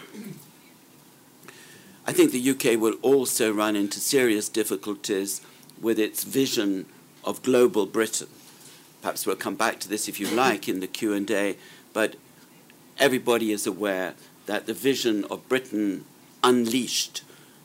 [2.05, 5.41] I think the UK will also run into serious difficulties
[5.81, 6.85] with its vision
[7.23, 8.29] of global Britain.
[9.01, 11.57] Perhaps we'll come back to this if you like in the Q&A,
[11.93, 12.15] but
[12.97, 14.13] everybody is aware
[14.45, 16.05] that the vision of Britain
[16.43, 17.23] unleashed,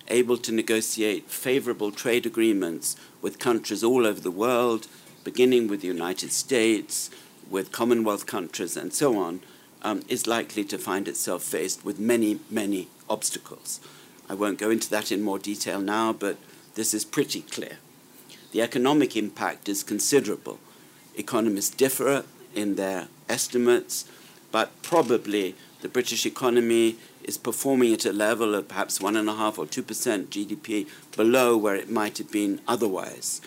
[0.09, 4.89] able to negotiate favorable trade agreements with countries all over the world,
[5.25, 7.11] beginning with the United States,
[7.49, 9.41] with Commonwealth countries, and so on,
[9.83, 13.81] um, is likely to find itself faced with many, many obstacles.
[14.29, 16.37] I won't go into that in more detail now, but
[16.75, 17.79] this is pretty clear.
[18.53, 20.59] The economic impact is considerable.
[21.17, 24.05] Economists differ in their estimates,
[24.51, 30.27] but probably the British economy is performing at a level of perhaps 1.5 or 2%
[30.27, 33.41] GDP below where it might have been otherwise.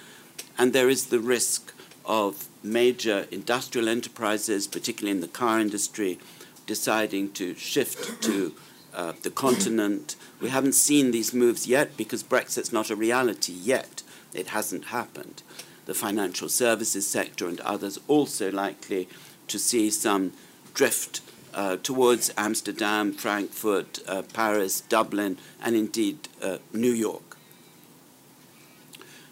[0.58, 1.74] And there is the risk
[2.06, 6.20] of major industrial enterprises, particularly in the car industry,
[6.66, 8.54] deciding to shift to
[8.94, 10.16] uh, the continent.
[10.42, 14.04] We haven't seen these moves yet because Brexit's not a reality yet.
[14.34, 15.44] It hasn't happened.
[15.86, 19.08] The financial services sector and others also likely
[19.48, 20.34] to see some
[20.74, 21.22] drift
[21.54, 27.38] uh, towards Amsterdam, Frankfurt, uh, Paris, Dublin, and indeed uh, New York.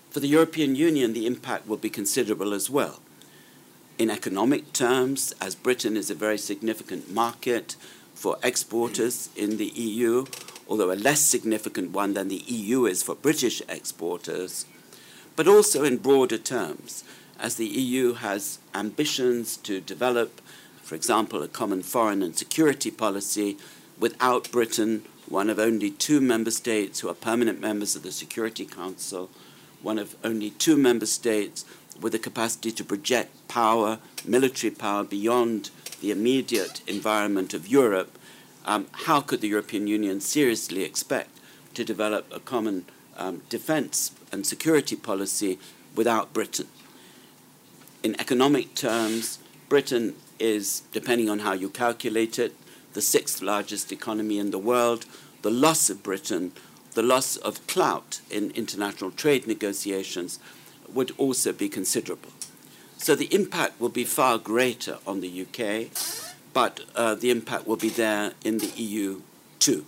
[0.09, 3.01] For the European Union, the impact will be considerable as well.
[3.97, 7.75] In economic terms, as Britain is a very significant market
[8.13, 10.25] for exporters in the EU,
[10.67, 14.65] although a less significant one than the EU is for British exporters,
[15.35, 17.03] but also in broader terms,
[17.39, 20.41] as the EU has ambitions to develop
[20.83, 23.57] for example, a common foreign and security policy
[23.97, 28.65] without Britain, one of only two member states who are permanent members of the Security
[28.65, 29.29] Council,
[29.81, 31.63] one of only two member states
[32.01, 35.69] with the capacity to project power, military power, beyond
[36.01, 38.17] the immediate environment of Europe,
[38.65, 41.39] um, how could the European Union seriously expect
[41.73, 42.85] to develop a common
[43.17, 45.59] um, defense and security policy
[45.95, 46.67] without Britain?
[48.03, 52.53] In economic terms, Britain is, depending on how you calculate it,
[52.93, 55.05] the sixth largest economy in the world.
[55.41, 56.51] The loss of Britain,
[56.93, 60.39] the loss of clout in international trade negotiations
[60.93, 62.31] would also be considerable.
[62.97, 65.89] So the impact will be far greater on the UK,
[66.53, 69.21] but uh, the impact will be there in the EU
[69.59, 69.85] too.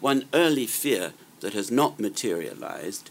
[0.00, 3.10] One early fear that has not materialized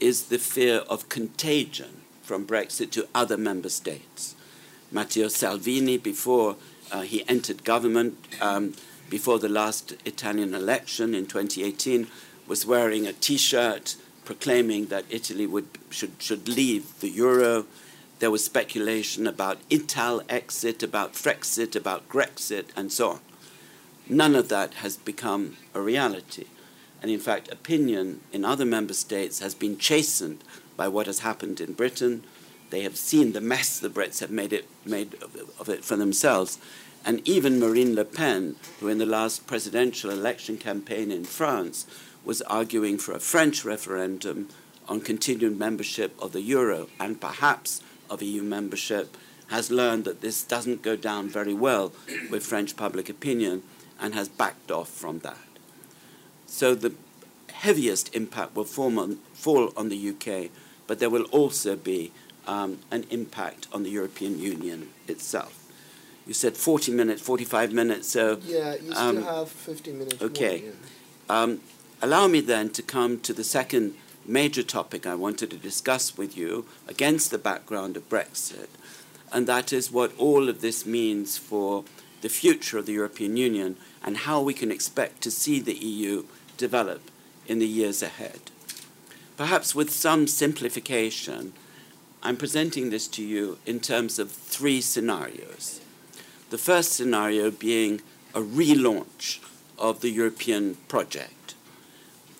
[0.00, 4.34] is the fear of contagion from Brexit to other member states.
[4.90, 6.56] Matteo Salvini before
[6.92, 8.74] uh, he entered government, um,
[9.10, 12.08] before the last Italian election in 2018,
[12.46, 17.66] was wearing a T-shirt proclaiming that Italy would should should leave the euro.
[18.18, 23.20] There was speculation about Ital exit, about Frexit, about Grexit, and so on.
[24.08, 26.46] None of that has become a reality.
[27.02, 30.42] And in fact, opinion in other member states has been chastened
[30.76, 32.24] by what has happened in Britain,
[32.70, 35.14] they have seen the mess the Brits have made, it, made
[35.58, 36.58] of it for themselves.
[37.04, 41.86] And even Marine Le Pen, who in the last presidential election campaign in France
[42.24, 44.48] was arguing for a French referendum
[44.88, 47.80] on continued membership of the euro and perhaps
[48.10, 49.16] of EU membership
[49.48, 51.92] has learned that this doesn't go down very well
[52.30, 53.62] with French public opinion
[54.00, 55.38] and has backed off from that.
[56.46, 56.94] So the
[57.52, 58.66] heaviest impact will
[58.98, 60.50] on, fall on the UK,
[60.86, 62.12] but there will also be
[62.46, 65.62] um, an impact on the European Union itself.
[66.26, 68.38] You said 40 minutes, 45 minutes, so.
[68.44, 70.22] Yeah, you still um, have 50 minutes.
[70.22, 70.60] Okay.
[70.60, 70.70] More,
[71.28, 71.42] yeah.
[71.42, 71.60] um,
[72.02, 73.94] allow me then to come to the second
[74.24, 78.68] major topic I wanted to discuss with you against the background of Brexit,
[79.32, 81.84] and that is what all of this means for
[82.22, 86.24] the future of the European Union and how we can expect to see the EU
[86.56, 87.02] develop
[87.46, 88.40] in the years ahead.
[89.36, 91.52] Perhaps with some simplification,
[92.22, 95.80] I'm presenting this to you in terms of three scenarios.
[96.50, 98.00] The first scenario being
[98.34, 99.38] a relaunch
[99.78, 101.54] of the European project.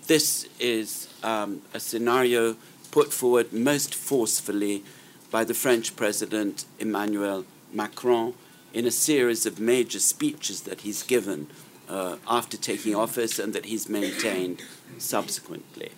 [0.07, 2.57] This is um, a scenario
[2.91, 4.85] put forward most forcefully
[5.31, 8.35] by the French President Emmanuel Macron
[8.73, 11.49] in a series of major speeches that he's given
[11.89, 14.63] uh, after taking office and that he's maintained
[14.99, 15.93] subsequently.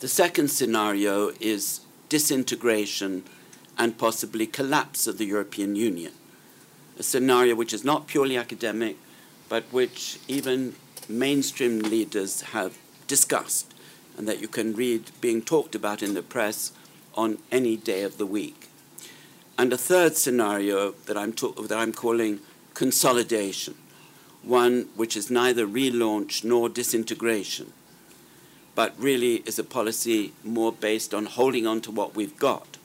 [0.00, 3.24] The second scenario is disintegration
[3.78, 6.12] and possibly collapse of the European Union,
[6.98, 8.96] a scenario which is not purely academic,
[9.48, 10.74] but which even
[11.08, 13.74] mainstream leaders have discussed
[14.16, 16.72] and that you can read being talked about in the press
[17.14, 18.68] on any day of the week.
[19.58, 22.40] And a third scenario that I'm, that I'm calling
[22.74, 23.74] consolidation,
[24.44, 27.72] one which is neither relaunch nor disintegration,
[28.74, 32.76] but really is a policy more based on holding on to what we've got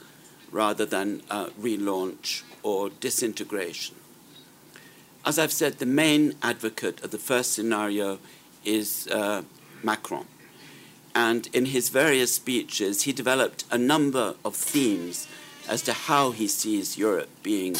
[0.51, 3.95] rather than uh, relaunch or disintegration.
[5.25, 8.19] As I've said, the main advocate of the first scenario
[8.65, 9.43] is uh,
[9.83, 10.25] Macron.
[11.13, 15.27] And in his various speeches, he developed a number of themes
[15.67, 17.73] as to how he sees Europe being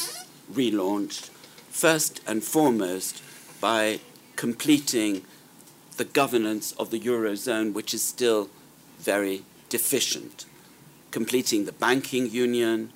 [0.52, 1.30] relaunched,
[1.70, 3.24] first and foremost
[3.60, 4.00] by
[4.36, 5.24] completing
[5.98, 8.50] the governance of the Eurozone, which is still
[9.00, 10.46] very deficient,
[11.12, 12.92] completing the banking union,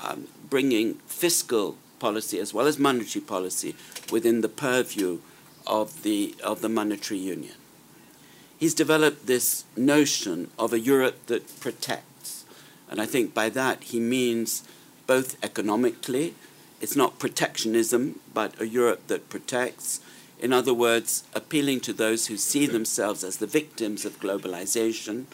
[0.00, 3.74] um, bringing fiscal policy as well as monetary policy
[4.10, 5.18] within the purview
[5.66, 7.54] of the, of the monetary union.
[8.58, 12.44] He's developed this notion of a Europe that protects.
[12.88, 14.62] And I think by that he means
[15.06, 16.34] both economically,
[16.84, 20.00] it's not protectionism, but a Europe that protects.
[20.38, 25.24] In other words, appealing to those who see themselves as the victims of globalization,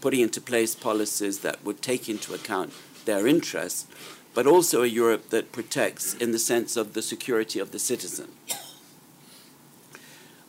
[0.00, 2.72] putting into place policies that would take into account
[3.04, 3.88] their interests,
[4.32, 8.28] but also a Europe that protects in the sense of the security of the citizen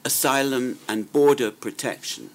[0.06, 2.30] asylum and border protection.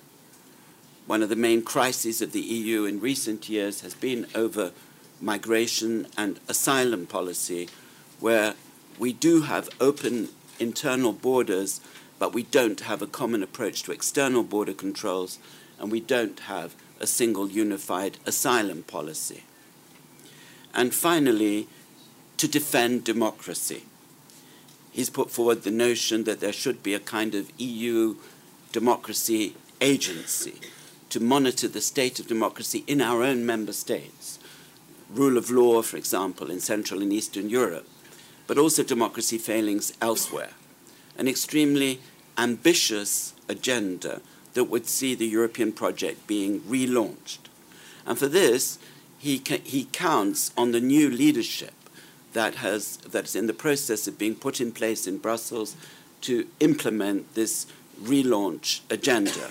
[1.06, 4.72] One of the main crises of the EU in recent years has been over
[5.20, 7.68] migration and asylum policy,
[8.20, 8.54] where
[8.98, 11.80] we do have open internal borders,
[12.18, 15.38] but we don't have a common approach to external border controls,
[15.78, 19.44] and we don't have a single unified asylum policy.
[20.74, 21.68] And finally,
[22.36, 23.84] to defend democracy
[24.98, 28.16] he's put forward the notion that there should be a kind of EU
[28.72, 30.54] democracy agency
[31.08, 34.40] to monitor the state of democracy in our own member states.
[35.08, 37.86] Rule of law, for example, in Central and Eastern Europe,
[38.48, 40.50] but also democracy failings elsewhere.
[41.16, 42.00] An extremely
[42.36, 44.20] ambitious agenda
[44.54, 47.38] that would see the European project being relaunched.
[48.04, 48.78] And for this,
[49.18, 51.74] he, ca- he counts on the new leadership
[52.32, 55.76] that, has, that is in the process of being put in place in Brussels
[56.22, 57.66] to implement this
[58.02, 59.50] relaunch agenda.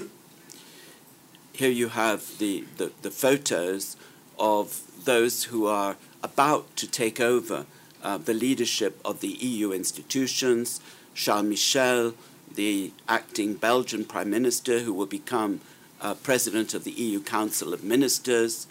[1.53, 3.95] Here you have the, the, the photos
[4.39, 7.65] of those who are about to take over
[8.03, 10.81] uh, the leadership of the EU institutions.
[11.13, 12.13] Charles Michel,
[12.53, 15.61] the acting Belgian Prime Minister, who will become
[16.01, 18.67] uh, President of the EU Council of Ministers.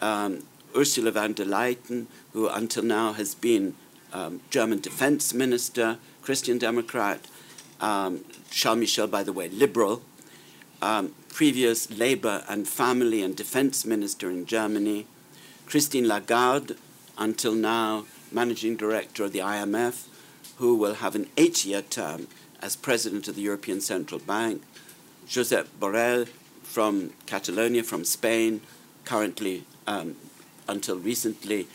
[0.00, 0.44] Um,
[0.74, 3.74] Ursula von der Leyen, who until now has been
[4.12, 7.20] um, German defense minister, Christian Democrat,
[7.80, 10.02] um, Charles Michel, by the way, liberal,
[10.82, 15.06] um, previous labor and family and defense minister in Germany,
[15.66, 16.76] Christine Lagarde,
[17.18, 20.06] until now managing director of the IMF,
[20.58, 22.28] who will have an eight year term
[22.60, 24.62] as president of the European Central Bank,
[25.26, 26.28] Josep Borrell
[26.62, 28.60] from Catalonia, from Spain,
[29.04, 30.16] currently um,
[30.68, 31.66] until recently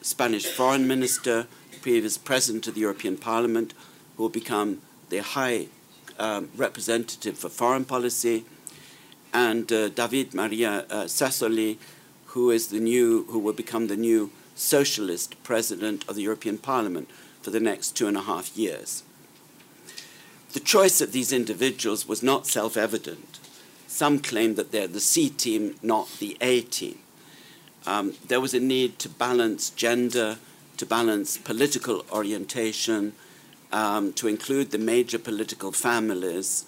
[0.00, 1.46] Spanish foreign minister,
[1.80, 3.74] previous president of the European Parliament,
[4.16, 4.80] who will become
[5.10, 5.66] the high
[6.18, 8.44] um, representative for foreign policy,
[9.32, 11.78] and uh, David Maria uh, Sassoli,
[12.26, 17.08] who is the new, who will become the new socialist president of the European Parliament
[17.42, 19.02] for the next two and a half years.
[20.52, 23.38] The choice of these individuals was not self evident.
[23.86, 26.98] Some claim that they're the C team, not the A team.
[27.86, 30.38] Um, there was a need to balance gender,
[30.76, 33.14] to balance political orientation,
[33.72, 36.66] um, to include the major political families.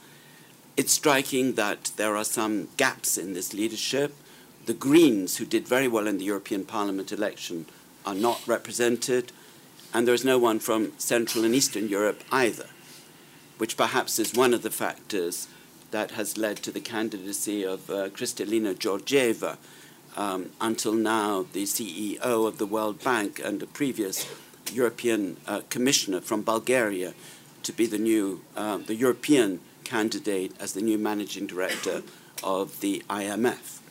[0.76, 4.14] It's striking that there are some gaps in this leadership.
[4.66, 7.66] The Greens, who did very well in the European Parliament election,
[8.06, 9.30] are not represented,
[9.92, 12.68] and there is no one from Central and Eastern Europe either,
[13.58, 15.48] which perhaps is one of the factors
[15.90, 19.58] that has led to the candidacy of uh, Kristalina Georgieva,
[20.16, 24.26] um, until now the CEO of the World Bank and a previous
[24.72, 27.12] European uh, commissioner from Bulgaria,
[27.64, 32.02] to be the new, uh, the European candidate as the new managing director
[32.42, 33.83] of the IMF.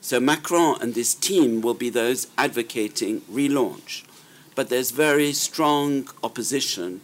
[0.00, 4.04] So Macron and his team will be those advocating relaunch.
[4.54, 7.00] But there's very strong opposition,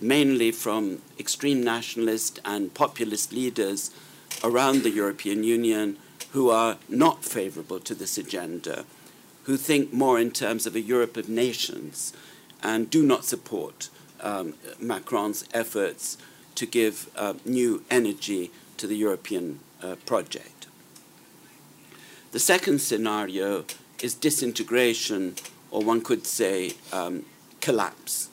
[0.00, 3.90] mainly from extreme nationalist and populist leaders
[4.44, 5.96] around the European Union
[6.32, 8.84] who are not favorable to this agenda,
[9.44, 12.12] who think more in terms of a Europe of nations
[12.62, 13.88] and do not support
[14.20, 16.18] um, Macron's efforts
[16.54, 20.55] to give uh, new energy to the European uh, project.
[22.36, 23.64] The second scenario
[24.02, 25.36] is disintegration,
[25.70, 27.24] or one could say um,
[27.62, 28.28] collapse.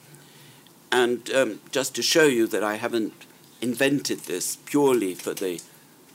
[0.92, 3.14] And um, just to show you that I haven't
[3.62, 5.62] invented this purely for the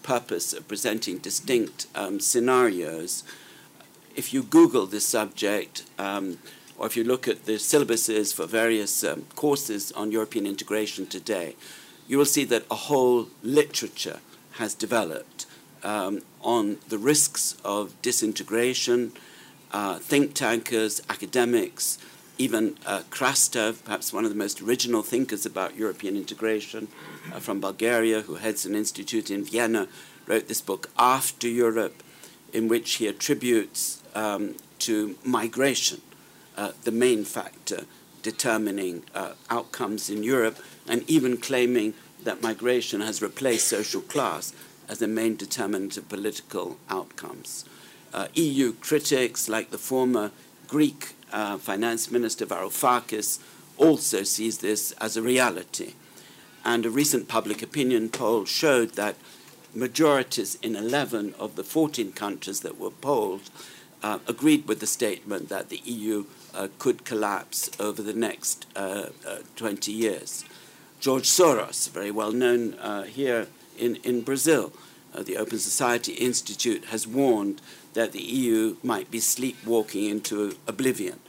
[0.03, 3.24] purpose of presenting distinct um, scenarios,
[4.14, 6.41] if you Google this subject, um,
[6.76, 11.57] or if you look at the syllabuses for various um, courses on European integration today,
[12.07, 14.20] you will see that a whole literature
[14.59, 15.47] has developed
[15.83, 19.12] um, on the risks of disintegration.
[19.70, 21.99] Uh, think tankers, academics,
[22.39, 26.89] even uh, Krastev, perhaps one of the most original thinkers about European integration
[27.33, 29.89] uh, from Bulgaria, who heads an institute in Vienna,
[30.26, 32.03] wrote this book, After Europe,
[32.53, 36.01] in which he attributes um, to migration
[36.57, 37.85] uh, the main factor
[38.22, 40.59] determining uh, outcomes in Europe,
[40.89, 44.53] and even claiming that migration has replaced social class
[44.89, 47.64] as the main determinant of political outcomes.
[48.12, 50.30] Uh, EU critics, like the former
[50.66, 53.39] Greek uh, finance minister Varoufakis
[53.76, 55.95] also sees this as a reality.
[56.64, 59.16] And a recent public opinion poll showed that
[59.74, 63.51] majorities in 11 of the 14 countries that were polled
[64.03, 66.24] uh, agreed with the statement that the EU
[66.55, 70.45] uh, could collapse over the next uh, uh 20 years.
[71.01, 72.74] George Soros, very well known
[73.07, 73.47] here
[73.79, 74.72] in, in Brazil,
[75.14, 77.61] uh, the Open Society Institute has warned
[77.95, 81.20] that the EU might be sleepwalking into oblivion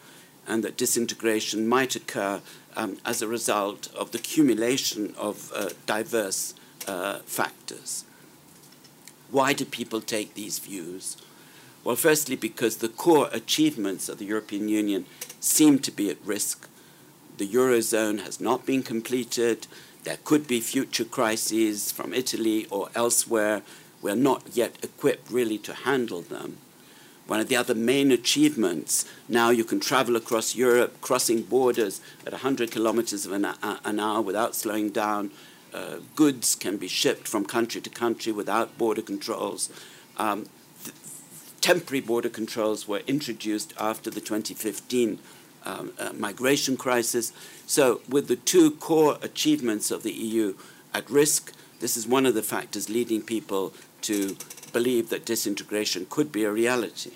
[0.47, 2.41] and that disintegration might occur
[2.75, 6.53] um, as a result of the accumulation of uh, diverse
[6.87, 8.03] uh, factors.
[9.31, 11.17] Why do people take these views?
[11.83, 15.05] Well, firstly, because the core achievements of the European Union
[15.39, 16.67] seem to be at risk.
[17.37, 19.67] The Eurozone has not been completed.
[20.03, 23.61] There could be future crises from Italy or elsewhere.
[24.01, 26.57] We're not yet equipped really to handle them.
[27.27, 32.31] One of the other main achievements now you can travel across Europe, crossing borders at
[32.31, 35.31] 100 kilometers of an, an hour without slowing down.
[35.71, 39.69] Uh, goods can be shipped from country to country without border controls.
[40.17, 40.47] Um,
[41.61, 45.19] temporary border controls were introduced after the 2015
[45.65, 47.31] um, uh, migration crisis.
[47.65, 50.55] So, with the two core achievements of the EU
[50.93, 54.35] at risk, this is one of the factors leading people to
[54.73, 57.11] believe that disintegration could be a reality.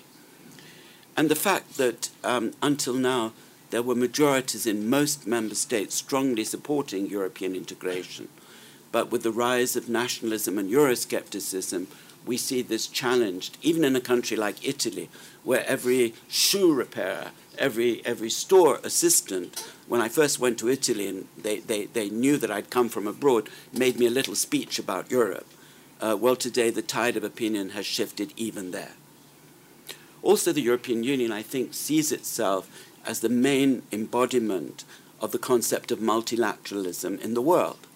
[1.16, 3.32] And the fact that um, until now
[3.70, 8.28] there were majorities in most member states strongly supporting European integration,
[8.92, 11.86] but with the rise of nationalism and Euroscepticism,
[12.24, 15.10] we see this challenged, even in a country like Italy,
[15.42, 21.28] where every shoe repairer, every, every store assistant, when I first went to Italy and
[21.36, 25.10] they, they, they knew that I'd come from abroad, made me a little speech about
[25.10, 25.46] Europe.
[26.00, 28.92] Uh, well, today the tide of opinion has shifted even there.
[30.22, 32.68] Also, the European Union, I think, sees itself
[33.06, 34.84] as the main embodiment
[35.20, 37.86] of the concept of multilateralism in the world.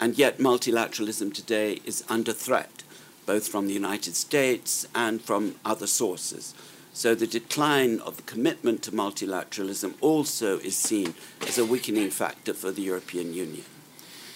[0.00, 2.82] And yet, multilateralism today is under threat
[3.30, 6.52] both from the United States and from other sources.
[6.92, 11.14] So the decline of the commitment to multilateralism also is seen
[11.46, 13.64] as a weakening factor for the European Union.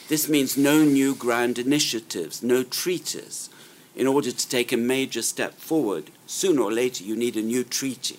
[0.09, 3.51] This means no new grand initiatives, no treaties.
[3.97, 7.63] in order to take a major step forward, sooner or later you need a new
[7.63, 8.19] treaty.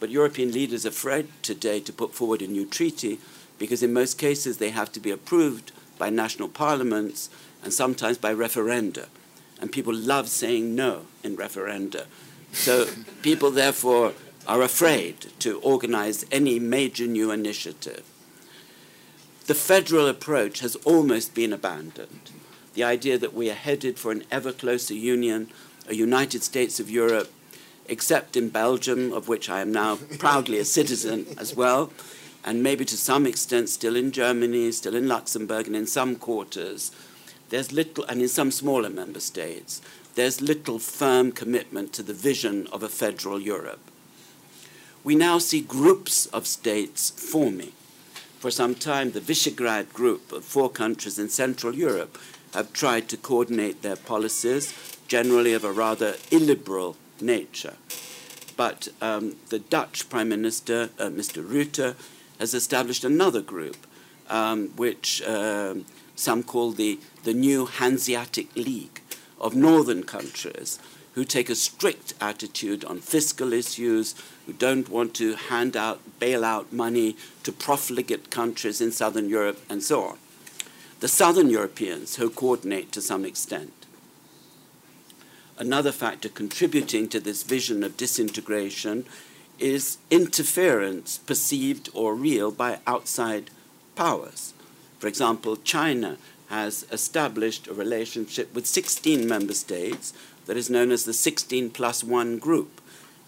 [0.00, 3.18] But European leaders are afraid today to put forward a new treaty
[3.58, 7.30] because in most cases they have to be approved by national parliaments
[7.62, 9.06] and sometimes by referenda.
[9.60, 12.06] And people love saying no in referenda.
[12.52, 12.86] So
[13.22, 14.12] people therefore
[14.46, 18.04] are afraid to organize any major new initiative.
[19.46, 22.30] The federal approach has almost been abandoned.
[22.74, 25.48] The idea that we are headed for an ever closer union,
[25.88, 27.32] a United States of Europe,
[27.88, 31.92] except in Belgium, of which I am now proudly a citizen as well,
[32.44, 36.92] and maybe to some extent still in Germany, still in Luxembourg, and in some quarters,
[37.50, 39.80] there's little, and in some smaller member states,
[40.16, 43.90] there's little firm commitment to the vision of a federal Europe.
[45.04, 47.72] We now see groups of states forming.
[48.40, 52.18] For some time, the Visegrad group of four countries in Central Europe
[52.54, 54.72] have tried to coordinate their policies,
[55.06, 57.74] generally of a rather illiberal nature.
[58.56, 61.46] But um, the Dutch Prime Minister, uh, Mr.
[61.46, 61.94] Rutte,
[62.40, 63.86] has established another group,
[64.30, 69.02] um, which um, some call the, the New Hanseatic League
[69.40, 70.78] of northern countries,
[71.14, 74.14] who take a strict attitude on fiscal issues,
[74.44, 79.82] who don't want to hand out, bailout money to profligate countries in southern Europe, and
[79.82, 80.18] so on.
[81.00, 83.72] The southern Europeans, who coordinate to some extent.
[85.58, 89.06] Another factor contributing to this vision of disintegration
[89.58, 93.50] is interference, perceived or real, by outside
[93.94, 94.52] powers.
[94.98, 96.18] For example, China
[96.48, 100.12] has established a relationship with 16 member states
[100.46, 102.80] that is known as the 16 plus 1 group,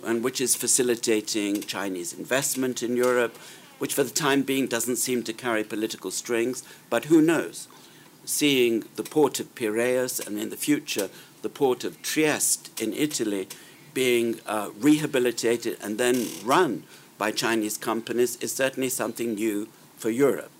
[0.04, 3.36] and which is facilitating Chinese investment in Europe,
[3.78, 7.68] which for the time being doesn't seem to carry political strings, but who knows?
[8.24, 11.08] Seeing the port of Piraeus and in the future
[11.42, 13.48] the port of Trieste in Italy
[13.94, 16.82] being uh, rehabilitated and then run
[17.16, 20.57] by Chinese companies is certainly something new for Europe.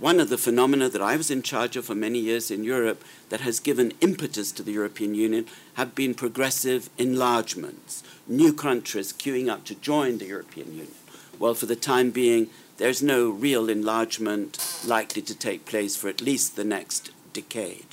[0.00, 3.04] One of the phenomena that I was in charge of for many years in Europe
[3.28, 5.44] that has given impetus to the European Union
[5.74, 10.94] have been progressive enlargements, new countries queuing up to join the European Union.
[11.38, 12.48] Well, for the time being,
[12.78, 17.84] there's no real enlargement likely to take place for at least the next decade.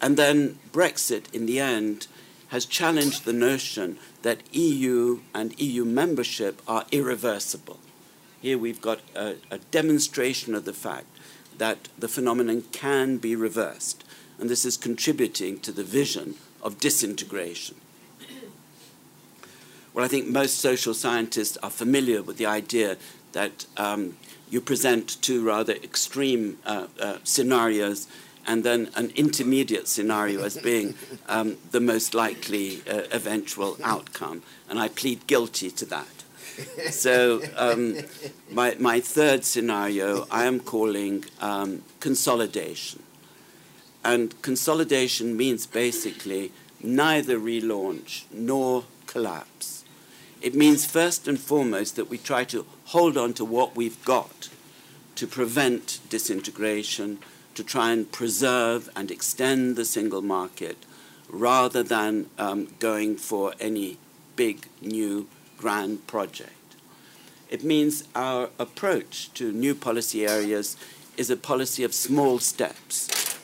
[0.00, 2.06] And then Brexit, in the end,
[2.48, 7.78] has challenged the notion that EU and EU membership are irreversible.
[8.44, 11.06] Here we've got a, a, demonstration of the fact
[11.56, 14.04] that the phenomenon can be reversed,
[14.38, 17.76] and this is contributing to the vision of disintegration.
[19.94, 22.98] Well, I think most social scientists are familiar with the idea
[23.32, 24.18] that um,
[24.50, 28.08] you present two rather extreme uh, uh, scenarios
[28.46, 30.96] and then an intermediate scenario as being
[31.28, 34.42] um, the most likely uh, eventual outcome.
[34.68, 36.13] And I plead guilty to that.
[36.90, 37.96] So, um,
[38.50, 43.02] my, my third scenario I am calling um, consolidation.
[44.04, 46.52] And consolidation means basically
[46.82, 49.84] neither relaunch nor collapse.
[50.42, 54.50] It means first and foremost that we try to hold on to what we've got
[55.16, 57.18] to prevent disintegration
[57.54, 60.76] to try and preserve and extend the single market
[61.28, 63.96] rather than um, going for any
[64.36, 65.26] big new
[65.64, 66.68] grand project.
[67.48, 70.76] It means our approach to new policy areas
[71.16, 72.94] is a policy of small steps,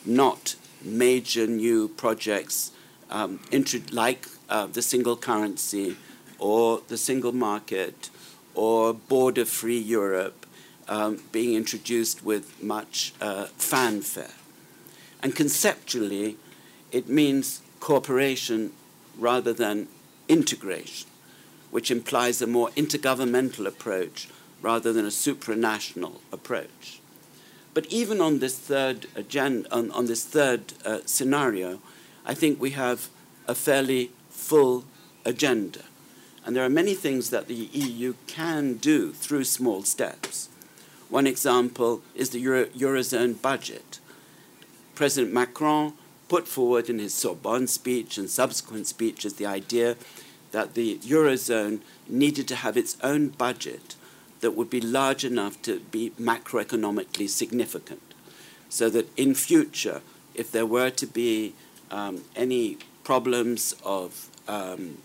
[0.04, 2.72] not major new projects
[3.10, 3.40] um,
[3.90, 5.96] like uh, the single currency
[6.38, 8.10] or the single market
[8.54, 10.44] or border free Europe
[10.88, 14.36] um, being introduced with much uh, fanfare.
[15.22, 16.36] And conceptually,
[16.92, 18.72] it means cooperation
[19.18, 19.88] rather than
[20.28, 21.09] integration,
[21.70, 24.28] which implies a more intergovernmental approach
[24.62, 27.00] rather than a supranational approach.
[27.72, 31.80] But even on this third agenda, on, on this third uh, scenario,
[32.26, 33.08] I think we have
[33.46, 34.84] a fairly full
[35.24, 35.80] agenda.
[36.44, 40.48] And there are many things that the EU can do through small steps.
[41.08, 44.00] One example is the Euro- Eurozone budget.
[44.94, 45.94] President Macron
[46.28, 49.96] put forward in his Sorbonne speech and subsequent speeches the idea
[50.52, 53.96] that the Eurozone needed to have its own budget
[54.40, 58.02] that would be large enough to be macroeconomically significant.
[58.68, 60.00] So that in future,
[60.34, 61.54] if there were to be
[61.90, 64.98] um, any problems of um,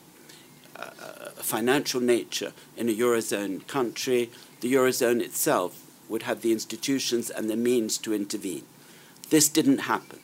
[0.76, 0.90] uh,
[1.38, 4.30] financial nature in a Eurozone country,
[4.62, 8.64] the Eurozone itself would have the institutions and the means to intervene.
[9.30, 10.20] This didn't happen.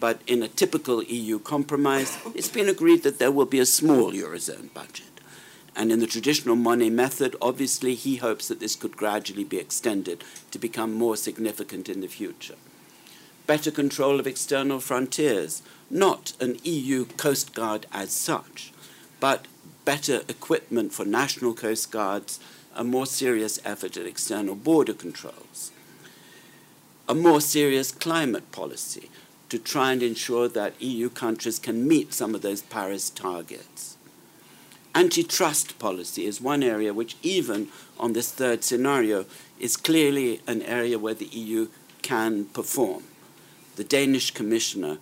[0.00, 4.12] But in a typical EU compromise, it's been agreed that there will be a small
[4.12, 5.06] Eurozone budget.
[5.74, 10.24] And in the traditional Monnet method, obviously, he hopes that this could gradually be extended
[10.50, 12.56] to become more significant in the future.
[13.46, 18.72] Better control of external frontiers, not an EU coast guard as such,
[19.20, 19.46] but
[19.84, 22.40] better equipment for national coast guards,
[22.74, 25.70] a more serious effort at external border controls,
[27.08, 29.10] a more serious climate policy
[29.48, 33.98] to try and ensure that EU countries can meet some of those Paris targets
[34.98, 37.68] Antitrust policy is one area which, even
[38.00, 39.26] on this third scenario,
[39.60, 41.68] is clearly an area where the EU
[42.02, 43.04] can perform.
[43.76, 44.98] The Danish commissioner,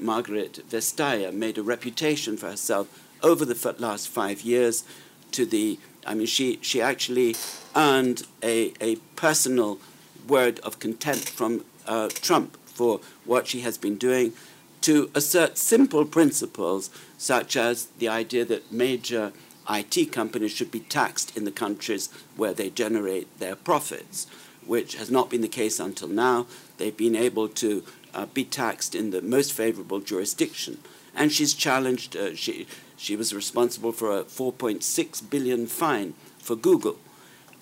[0.00, 2.86] Margrethe Vestager, made a reputation for herself
[3.24, 4.84] over the last five years
[5.32, 7.34] to the I mean, she, she actually
[7.74, 9.80] earned a, a personal
[10.28, 14.32] word of contempt from uh, Trump for what she has been doing
[14.80, 19.34] to assert simple principles such as the idea that major
[19.68, 22.08] IT companies should be taxed in the countries
[22.38, 24.26] where they generate their profits,
[24.64, 26.46] which has not been the case until now.
[26.78, 30.78] They've been able to uh, be taxed in the most favorable jurisdiction.
[31.14, 32.66] And she's challenged, uh, she,
[32.96, 36.96] she was responsible for a 4.6 billion fine for Google.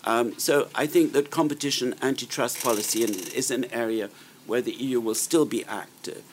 [0.04, 4.10] Um, so I think that competition antitrust policy is an area
[4.48, 6.24] where the EU will still be active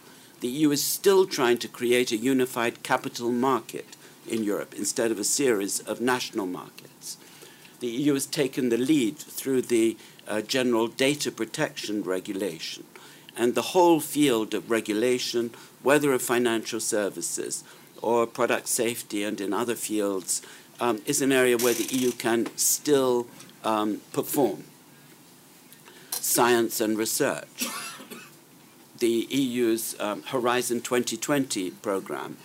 [0.45, 3.95] the EU is still trying to create a unified capital market
[4.27, 7.17] in Europe instead of a series of national markets.
[7.79, 9.97] The EU has taken the lead through the
[10.27, 12.83] uh, General Data Protection Regulation,
[13.35, 15.51] and the whole field of regulation,
[15.83, 17.63] whether of financial services
[18.01, 20.41] or product safety and in other fields,
[20.79, 23.25] um, is an area where the EU can still
[23.63, 24.63] um, perform.
[26.11, 27.67] Science and research
[28.99, 32.37] the EU's um, Horizon 2020 program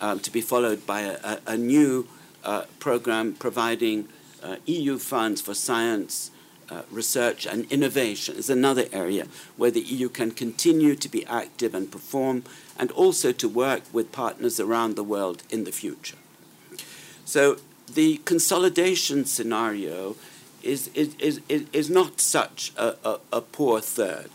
[0.00, 2.06] um, to be followed by a, a, new
[2.44, 4.08] uh, program providing
[4.42, 6.30] uh, EU funds for science,
[6.70, 9.26] uh, research, and innovation is another area
[9.56, 12.44] where the EU can continue to be active and perform,
[12.78, 16.16] and also to work with partners around the world in the future.
[17.24, 17.58] So
[17.92, 20.14] the consolidation scenario
[20.62, 21.40] is, is, is,
[21.72, 24.30] is not such a, a, a poor third.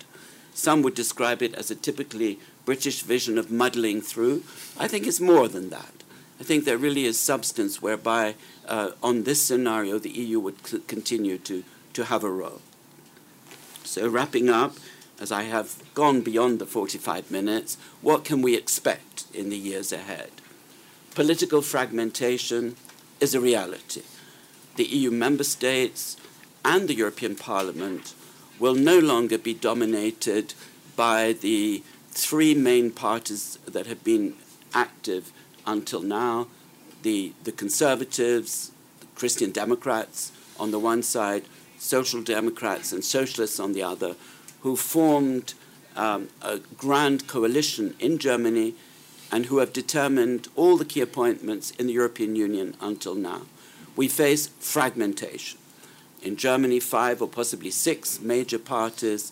[0.53, 4.43] Some would describe it as a typically British vision of muddling through.
[4.77, 6.03] I think it's more than that.
[6.39, 8.35] I think there really is substance whereby,
[8.67, 12.61] uh, on this scenario, the EU would c- continue to, to have a role.
[13.83, 14.75] So, wrapping up,
[15.19, 19.91] as I have gone beyond the 45 minutes, what can we expect in the years
[19.91, 20.31] ahead?
[21.15, 22.75] Political fragmentation
[23.19, 24.01] is a reality.
[24.75, 26.17] The EU member states
[26.65, 28.15] and the European Parliament
[28.59, 30.53] will no longer be dominated
[30.95, 34.35] by the three main parties that have been
[34.73, 35.31] active
[35.65, 36.47] until now
[37.01, 41.43] the, the conservatives, the Christian Democrats on the one side,
[41.77, 44.15] social democrats and socialists on the other,
[44.61, 45.53] who formed
[45.95, 48.73] um, a grand coalition in Germany
[49.31, 53.41] and who have determined all the key appointments in the European Union until now.
[53.95, 55.59] We face fragmentation
[56.23, 59.31] in Germany, five or possibly six major parties.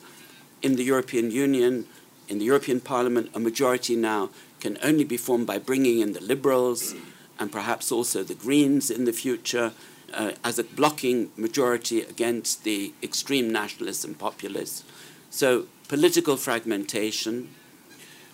[0.62, 1.88] In the European Union,
[2.28, 4.30] in the European Parliament, a majority now
[4.60, 6.94] can only be formed by bringing in the Liberals
[7.40, 9.74] and perhaps also the Greens in the future
[10.14, 14.84] uh, as a blocking majority against the extreme nationalists and populists.
[15.30, 17.50] So, political fragmentation.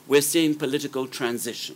[0.07, 1.75] We're seeing political transition.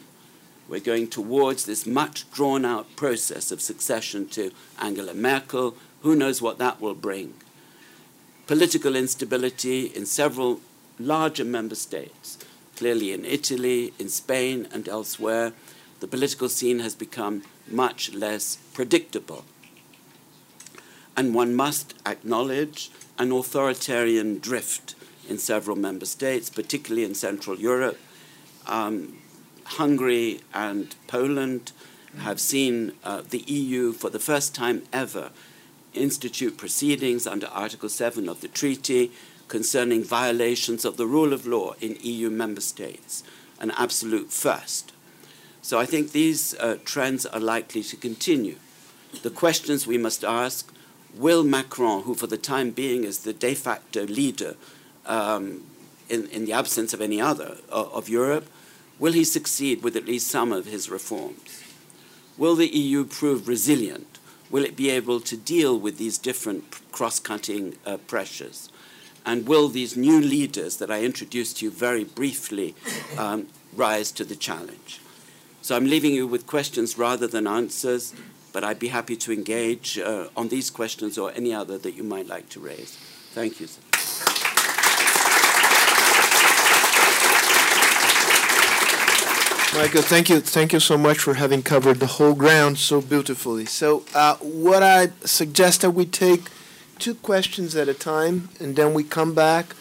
[0.68, 6.42] We're going towards this much drawn out process of succession to Angela Merkel, who knows
[6.42, 7.34] what that will bring?
[8.48, 10.62] Political instability in several
[11.00, 12.38] larger member states,
[12.76, 15.54] clearly in Italy, in Spain, and elsewhere,
[16.00, 19.46] the political scene has become much less predictable.
[21.16, 22.90] And one must acknowledge
[23.20, 24.96] an authoritarian drift
[25.30, 28.00] in several member states, particularly in Central Europe.
[28.66, 29.20] Um,
[29.66, 31.72] Hungary and Poland
[32.20, 35.30] have seen uh, the EU for the first time ever
[35.94, 39.12] institute proceedings under Article 7 of the treaty
[39.48, 43.24] concerning violations of the rule of law in EU member states,
[43.60, 44.94] an absolute first.
[45.62, 48.56] So I think these uh, trends are likely to continue.
[49.24, 50.74] The questions we must ask
[51.16, 54.56] will Macron, who for the time being is the de facto leader
[55.06, 55.64] um,
[56.10, 58.48] in, in, the absence of any other uh, of Europe,
[59.00, 61.64] will he succeed with at least some of his reforms?
[62.38, 64.11] Will the EU prove resilient
[64.52, 68.70] will it be able to deal with these different cross cutting uh, pressures?
[69.26, 72.76] And will these new leaders that I introduced to you very briefly
[73.18, 75.00] um, rise to the challenge.
[75.62, 78.14] So I'm leaving you with questions rather than answers,
[78.52, 82.04] but I'd be happy to engage uh, on these questions or any other that you
[82.04, 82.98] might like to raise.
[83.34, 83.68] Thank you.
[83.68, 83.91] Sir.
[89.74, 93.66] Michael, thank you, thank you so much for having covered the whole ground so beautifully.
[93.66, 96.50] So, uh, what I suggest that we take
[97.00, 99.74] two questions at a time, and then we come back.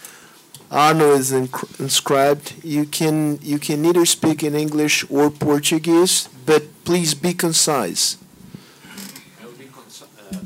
[0.70, 2.54] Arno is inscribed.
[2.62, 8.16] You can you can either speak in English or Portuguese, but please be concise.
[9.42, 10.38] I will be, uh,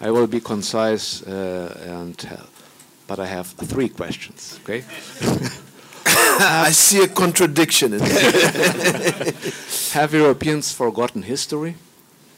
[0.00, 2.46] I will be concise, uh, and uh,
[3.06, 4.58] but I have three questions.
[4.62, 4.82] Okay.
[6.68, 9.32] I see a contradiction in there.
[9.92, 11.76] Have Europeans forgotten history?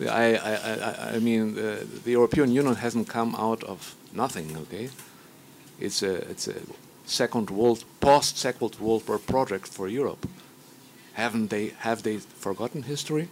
[0.00, 4.90] I, I, I, I mean, uh, the European Union hasn't come out of nothing, okay?
[5.80, 6.54] It's a, it's a
[7.06, 10.28] second world, post-second World War project for Europe.
[11.14, 13.28] Haven't they, have they forgotten history?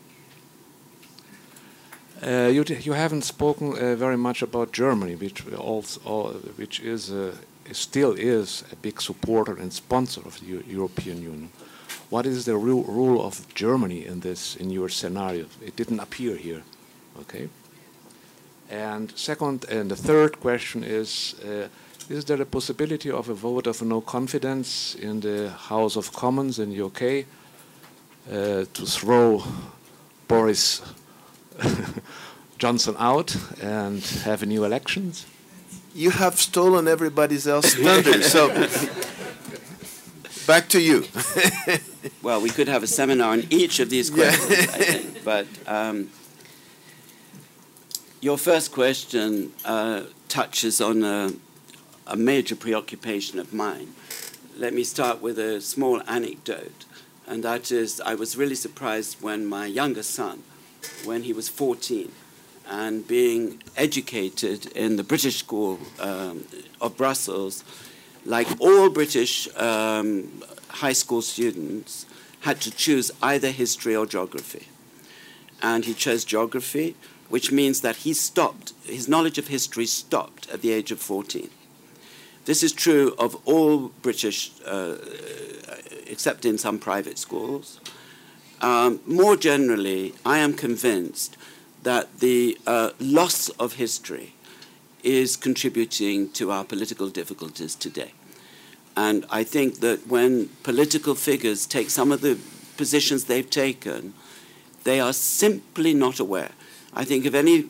[2.22, 7.34] Uh, you, you haven't spoken uh, very much about Germany, which also, which is uh,
[7.72, 11.50] still is a big supporter and sponsor of the U European Union.
[12.10, 15.46] What is the real role of Germany in this, in your scenario?
[15.64, 16.62] It didn't appear here,
[17.20, 17.48] okay?
[18.68, 21.68] And second, and the third question is, uh,
[22.08, 26.58] is there a possibility of a vote of no confidence in the House of Commons
[26.58, 27.26] in the UK
[28.30, 29.42] uh, to throw
[30.28, 30.82] Boris
[32.58, 35.26] Johnson out and have new elections?
[35.94, 38.22] You have stolen everybody's else's thunder.
[38.22, 38.48] so
[40.46, 41.04] back to you.
[42.22, 44.74] well, we could have a seminar on each of these questions, yeah.
[44.74, 45.24] I think.
[45.24, 46.10] But um,
[48.20, 51.32] your first question uh, touches on a,
[52.06, 53.94] a major preoccupation of mine.
[54.56, 56.84] Let me start with a small anecdote,
[57.26, 60.42] and that is I was really surprised when my younger son,
[61.04, 62.12] when he was 14,
[62.68, 66.44] and being educated in the British School um,
[66.80, 67.64] of Brussels,
[68.24, 72.06] like all British um, high school students,
[72.40, 74.66] had to choose either history or geography.
[75.62, 76.96] And he chose geography,
[77.28, 81.48] which means that he stopped, his knowledge of history stopped at the age of 14.
[82.44, 84.96] This is true of all British, uh,
[86.06, 87.78] except in some private schools.
[88.60, 91.36] Um, more generally, I am convinced
[91.82, 94.34] that the uh, loss of history
[95.02, 98.12] is contributing to our political difficulties today.
[98.96, 102.38] And I think that when political figures take some of the
[102.76, 104.14] positions they've taken,
[104.84, 106.52] they are simply not aware.
[106.94, 107.66] I think if any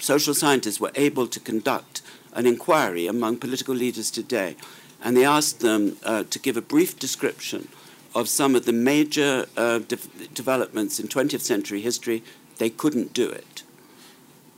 [0.00, 2.02] social scientists were able to conduct
[2.32, 4.56] an inquiry among political leaders today,
[5.02, 7.68] and they asked them uh, to give a brief description
[8.14, 9.96] of some of the major uh, de-
[10.34, 12.22] developments in 20th century history,
[12.64, 13.62] they couldn't do it.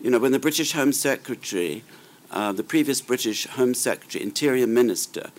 [0.00, 1.82] You know, when the British Home Secretary,
[2.30, 5.32] uh, the previous British Home Secretary, Interior Minister,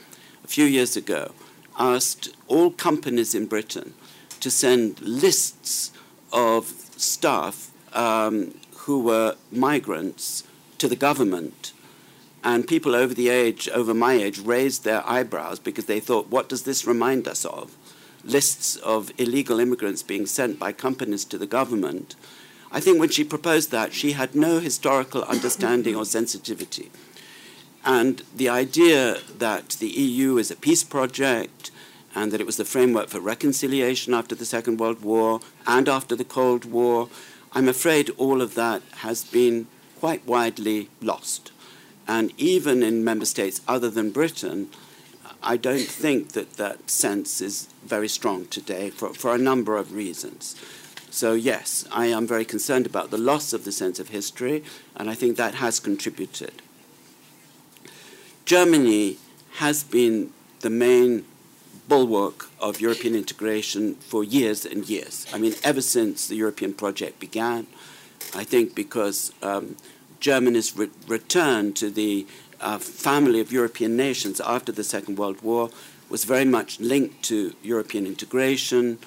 [0.43, 1.31] a few years ago,
[1.79, 3.93] asked all companies in Britain
[4.41, 5.93] to send lists
[6.33, 6.65] of
[6.97, 10.43] staff um, who were migrants
[10.79, 11.71] to the government.
[12.43, 16.49] And people over the age, over my age, raised their eyebrows because they thought, what
[16.49, 17.77] does this remind us of?
[18.25, 22.17] Lists of illegal immigrants being sent by companies to the government
[22.71, 26.91] I think when she proposed that, she had no historical understanding or sensitivity.
[27.85, 31.71] And the idea that the EU is a peace project
[32.13, 36.15] and that it was the framework for reconciliation after the Second World War and after
[36.15, 37.09] the Cold War,
[37.53, 39.67] I'm afraid all of that has been
[39.99, 41.51] quite widely lost.
[42.07, 44.69] And even in member states other than Britain,
[45.41, 49.93] I don't think that that sense is very strong today for, for a number of
[49.93, 50.55] reasons.
[51.09, 54.63] So, yes, I am very concerned about the loss of the sense of history,
[54.95, 56.61] and I think that has contributed.
[58.45, 59.17] Germany
[59.55, 61.25] has been the main
[61.87, 65.25] bulwark of European integration for years and years.
[65.33, 67.67] I mean, ever since the European project began,
[68.35, 69.77] I think because um,
[70.19, 72.27] Germany's re- return to the
[72.59, 75.69] uh, family of European nations after the Second World War
[76.09, 78.99] was very much linked to European integration,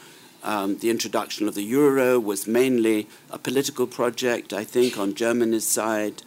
[0.42, 5.66] um, the introduction of the euro was mainly a political project, I think, on Germany's
[5.66, 6.22] side.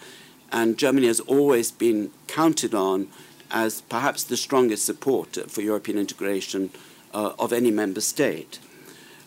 [0.52, 3.08] And Germany has always been counted on
[3.50, 6.72] as perhaps the strongest support for European integration
[7.14, 8.60] uh, of any member state.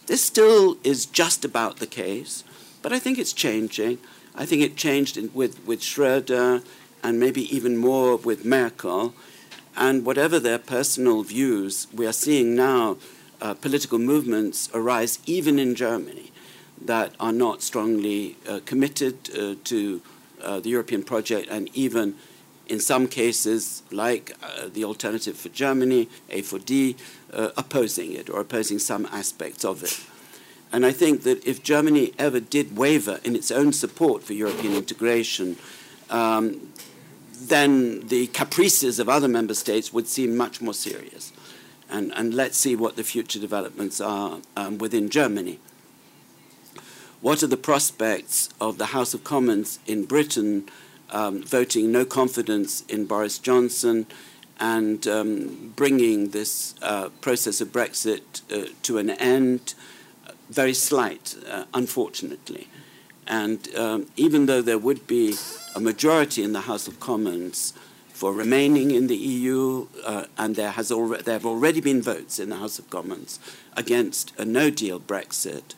[0.06, 2.44] This still is just about the case,
[2.82, 3.98] but I think it's changing.
[4.34, 6.62] I think it changed in, with, with Schroeder
[7.02, 9.14] and maybe even more with Merkel.
[9.76, 12.96] And whatever their personal views, we are seeing now
[13.40, 16.32] uh, political movements arise even in Germany
[16.80, 20.02] that are not strongly uh, committed uh, to
[20.42, 22.14] uh, the European project and even
[22.66, 26.96] in some cases, like uh, the Alternative for Germany, AfD,
[27.32, 30.00] uh, opposing it or opposing some aspects of it.
[30.72, 34.74] And I think that if Germany ever did waver in its own support for European
[34.74, 35.56] integration,
[36.10, 36.72] um,
[37.40, 41.32] then the caprices of other member states would seem much more serious.
[41.88, 45.60] And, and let's see what the future developments are um, within Germany.
[47.20, 50.68] What are the prospects of the House of Commons in Britain
[51.10, 54.06] um, voting no confidence in Boris Johnson
[54.58, 59.74] and um, bringing this uh, process of Brexit uh, to an end?
[60.50, 62.68] Very slight, uh, unfortunately.
[63.26, 65.34] And um, even though there would be
[65.74, 67.72] a majority in the House of Commons
[68.16, 72.38] for remaining in the EU, uh, and there, has al- there have already been votes
[72.38, 73.38] in the House of Commons
[73.76, 75.74] against a no deal Brexit.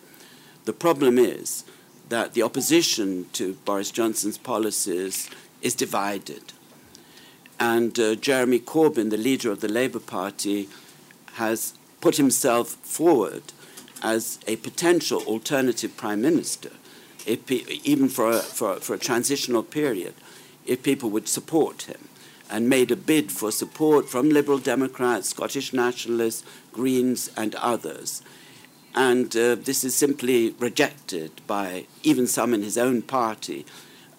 [0.65, 1.65] The problem is
[2.11, 5.29] that the opposition to Boris Johnson's policies
[5.63, 6.53] is divided.
[7.59, 10.69] And uh, Jeremy Corbyn, the leader of the Labour Party,
[11.35, 13.43] has put himself forward
[14.01, 16.71] as a potential alternative prime minister,
[17.27, 20.15] even for a, for, for a transitional period,
[20.65, 22.08] if people would support him
[22.51, 28.23] and made a bid for support from Liberal Democrats, Scottish Nationalists, Greens, and others.
[28.95, 33.67] And uh, this is simply rejected by even some in his own party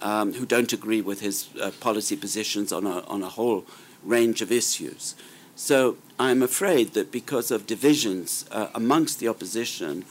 [0.01, 3.65] um, who don't agree with his uh, policy positions on a, on a whole
[4.03, 5.15] range of issues.
[5.55, 10.05] So I'm afraid that because of divisions uh, amongst the opposition,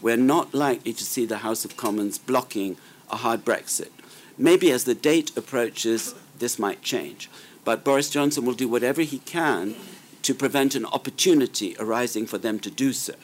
[0.00, 2.76] we're not likely to see the House of Commons blocking
[3.10, 3.90] a hard Brexit.
[4.38, 7.28] Maybe as the date approaches, this might change.
[7.64, 9.76] But Boris Johnson will do whatever he can
[10.22, 13.14] to prevent an opportunity arising for them to do so,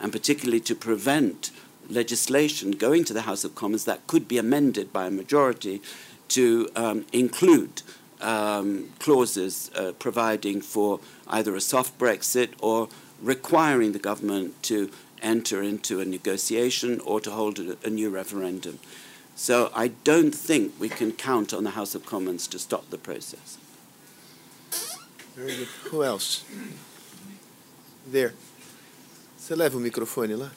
[0.00, 1.50] and particularly to prevent
[1.88, 5.82] legislation going to the House of Commons that could be amended by a majority
[6.28, 7.82] to um, include
[8.20, 12.88] um, clauses uh, providing for either a soft Brexit or
[13.22, 14.90] requiring the government to
[15.22, 18.78] enter into a negotiation or to hold a, a new referendum.
[19.36, 22.98] So I don't think we can count on the House of Commons to stop the
[22.98, 23.58] process.
[25.34, 25.68] Very good.
[25.90, 26.44] Who else?
[28.06, 28.34] There.
[29.36, 30.50] Você leva o microfone lá?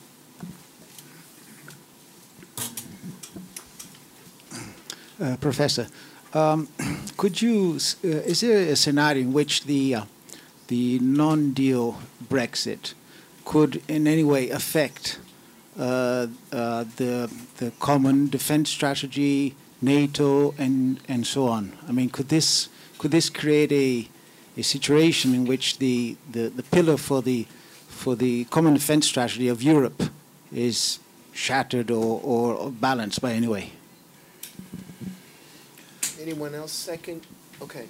[5.20, 5.88] Uh, Professor,
[6.32, 6.68] um,
[7.18, 7.80] could you?
[8.04, 10.06] Uh, is there a scenario in which the uh,
[10.68, 11.98] the non-deal
[12.30, 12.94] Brexit
[13.44, 15.18] could in any way affect
[15.80, 21.76] uh, uh, the the common defense strategy, NATO, and and so on?
[21.90, 22.70] I mean, could this
[23.00, 24.08] could this create a
[24.58, 27.46] a situation in which the, the, the pillar for the
[27.88, 30.04] for the common defense strategy of Europe
[30.54, 31.00] is
[31.34, 33.72] shattered or, or balanced by any way?
[36.22, 36.72] Anyone else?
[36.72, 37.26] Second?
[37.62, 37.88] Okay.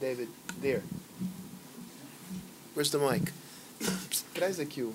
[0.00, 0.28] David,
[0.60, 0.82] there.
[2.74, 3.32] Where's the mic?
[4.34, 4.92] Traz aqui o.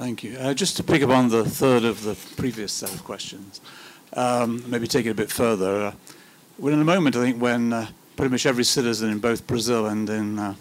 [0.00, 0.38] Thank you.
[0.38, 3.60] Uh, just to pick up on the third of the previous set of questions,
[4.14, 5.88] um, maybe take it a bit further.
[5.88, 5.92] Uh,
[6.58, 7.86] we're in a moment, I think, when uh,
[8.16, 10.54] pretty much every citizen in both Brazil and in uh,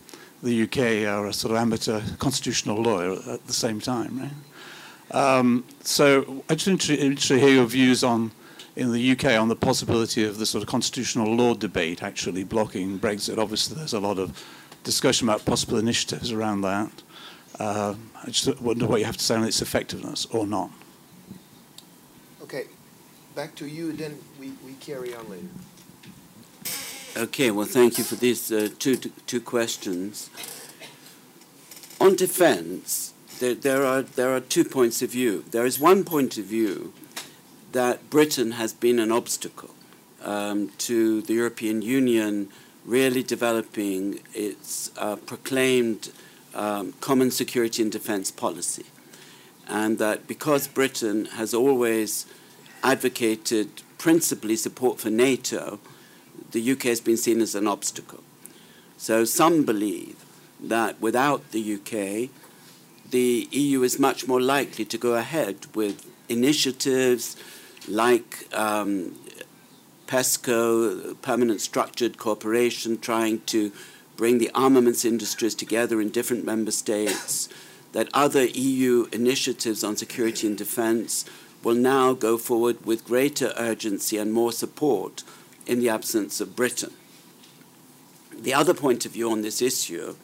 [0.43, 5.17] the UK are a sort of amateur constitutional lawyer at the same time, right?
[5.17, 8.31] Um, so I'm just interested to hear your views on,
[8.75, 12.99] in the UK, on the possibility of the sort of constitutional law debate actually blocking
[12.99, 13.37] Brexit.
[13.37, 14.45] Obviously, there's a lot of
[14.83, 16.91] discussion about possible initiatives around that.
[17.57, 20.71] Uh, I just wonder what you have to say on its effectiveness or not.
[22.41, 22.65] Okay,
[23.35, 25.47] back to you, then we, we carry on later.
[27.17, 30.29] Okay, well, thank you for these uh, two, two questions.
[31.99, 35.43] On defense, there, there, are, there are two points of view.
[35.51, 36.93] There is one point of view
[37.71, 39.71] that Britain has been an obstacle
[40.23, 42.49] um, to the European Union
[42.85, 46.11] really developing its uh, proclaimed
[46.53, 48.85] um, common security and defense policy.
[49.67, 52.25] And that because Britain has always
[52.83, 55.79] advocated principally support for NATO,
[56.51, 58.23] the UK has been seen as an obstacle.
[58.97, 60.25] So some believe
[60.59, 62.29] that without the UK,
[63.11, 67.35] the EU is much more likely to go ahead with initiatives
[67.87, 69.15] like um,
[70.07, 73.71] PESCO, Permanent Structured Cooperation, trying to
[74.19, 77.47] bring the armaments industries together in different member states,
[77.93, 81.23] that other EU initiatives on security and defense
[81.63, 85.23] will now go forward with greater urgency and more support
[85.65, 86.91] in the absence of Britain.
[88.37, 90.17] The other point of view on this issue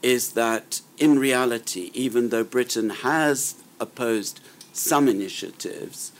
[0.00, 4.38] is that in reality, even though Britain has opposed
[4.72, 6.12] some initiatives,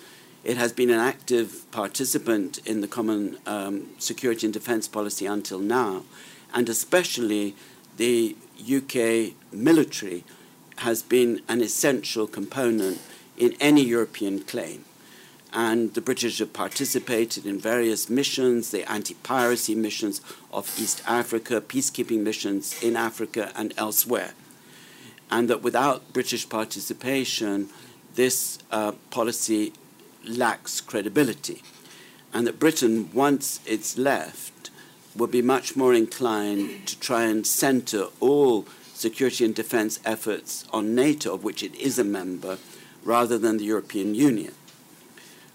[0.43, 5.61] it has been an active participant in the common um, security and defence policy until
[5.61, 6.03] now,
[6.55, 7.55] and especially
[7.97, 10.25] the UK military
[10.79, 13.01] has been an essential component
[13.37, 14.85] in any European claim.
[15.53, 20.21] And the British have participated in various missions, the anti piracy missions
[20.53, 24.33] of East Africa, peacekeeping missions in Africa and elsewhere.
[25.31, 27.69] And that without British participation,
[28.15, 29.73] this uh, policy
[30.25, 31.63] lacks credibility.
[32.33, 34.54] And that Britain, once it's left,
[35.17, 40.95] will be much more inclined to try and center all security and defense efforts on
[40.95, 42.59] NATO, of which it is a member,
[43.05, 44.55] rather than the European Union.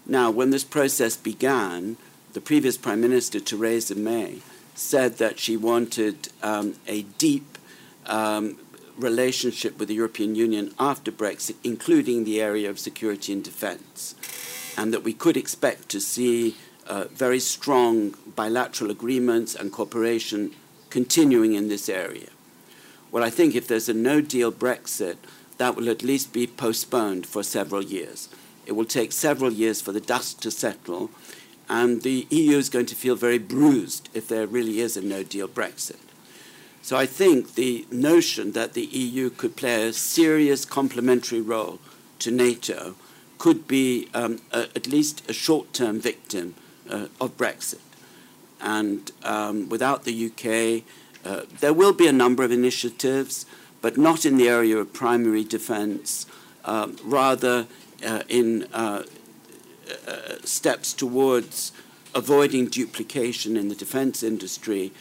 [0.06, 1.96] Now, when this process began,
[2.32, 4.42] the previous Prime Minister, Theresa May,
[4.74, 7.58] said that she wanted um, a deep
[8.06, 8.56] um,
[8.96, 14.14] relationship with the European Union after Brexit, including the area of security and defense,
[14.76, 16.56] and that we could expect to see
[16.86, 20.52] uh, very strong bilateral agreements and cooperation
[20.90, 22.28] continuing in this area.
[23.10, 25.16] Well, I think if there's a no deal Brexit,
[25.58, 28.28] that will at least be postponed for several years.
[28.66, 31.10] It will take several years for the dust to settle,
[31.68, 35.22] and the EU is going to feel very bruised if there really is a no
[35.22, 35.98] deal Brexit.
[36.82, 41.78] So I think the notion that the EU could play a serious complementary role
[42.20, 42.94] to NATO
[43.38, 46.54] could be um, a, at least a short term victim
[46.88, 47.80] uh, of Brexit.
[48.60, 50.84] And um, without the UK,
[51.24, 53.46] uh, there will be a number of initiatives,
[53.80, 56.26] but not in the area of primary defense,
[56.64, 57.66] um, rather
[58.04, 59.04] uh, in uh,
[60.06, 61.72] uh, steps towards
[62.14, 64.92] avoiding duplication in the defense industry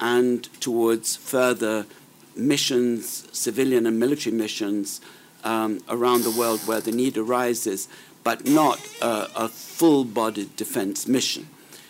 [0.00, 1.86] and towards further
[2.34, 5.00] missions, civilian and military missions
[5.44, 7.88] um, around the world where the need arises,
[8.24, 11.48] but not uh, a full bodied defense mission.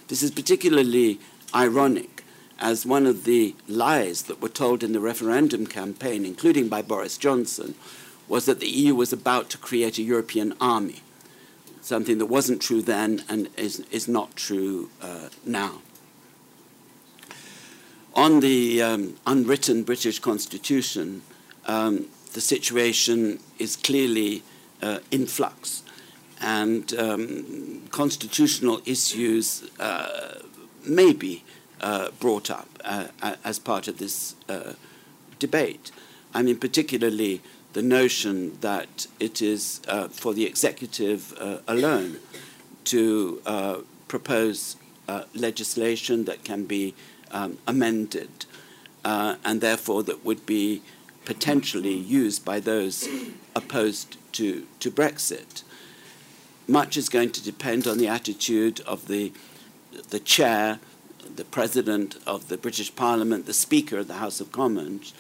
[0.09, 1.19] This is particularly
[1.55, 2.25] ironic
[2.59, 7.19] as one of the lies that were told in the referendum campaign, including by Boris
[7.19, 7.75] Johnson,
[8.29, 11.03] was that the EU was about to create a European army,
[11.81, 15.81] something that wasn't true then and is, is not true uh, now.
[18.15, 21.23] On the um, unwritten British Constitution,
[21.67, 24.43] um, the situation is clearly
[24.81, 25.83] uh, in flux,
[26.47, 30.39] and um, constitutional issues uh,
[30.87, 31.43] may be
[31.81, 33.09] uh, brought up uh,
[33.45, 34.75] as part of this uh,
[35.41, 35.91] debate.
[36.33, 37.43] I mean, particularly
[37.73, 42.19] the notion that it is uh, for the executive uh, alone
[42.85, 43.43] to
[44.07, 44.77] propose
[45.35, 46.95] legislation that can be
[47.33, 48.47] um, amended
[49.05, 50.83] and therefore that would be
[51.25, 53.09] potentially used by those
[53.57, 55.65] opposed to, to Brexit.
[56.69, 59.33] Much is going to depend on the attitude of the,
[60.11, 60.81] the chair
[61.35, 65.12] the President of the British Parliament, the Speaker of the House of Commons,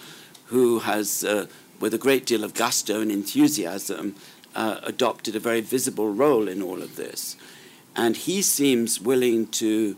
[0.46, 1.46] who has, uh,
[1.80, 4.14] with a great deal of gusto and enthusiasm,
[4.54, 7.36] uh, adopted a very visible role in all of this.
[7.94, 9.96] And he seems willing to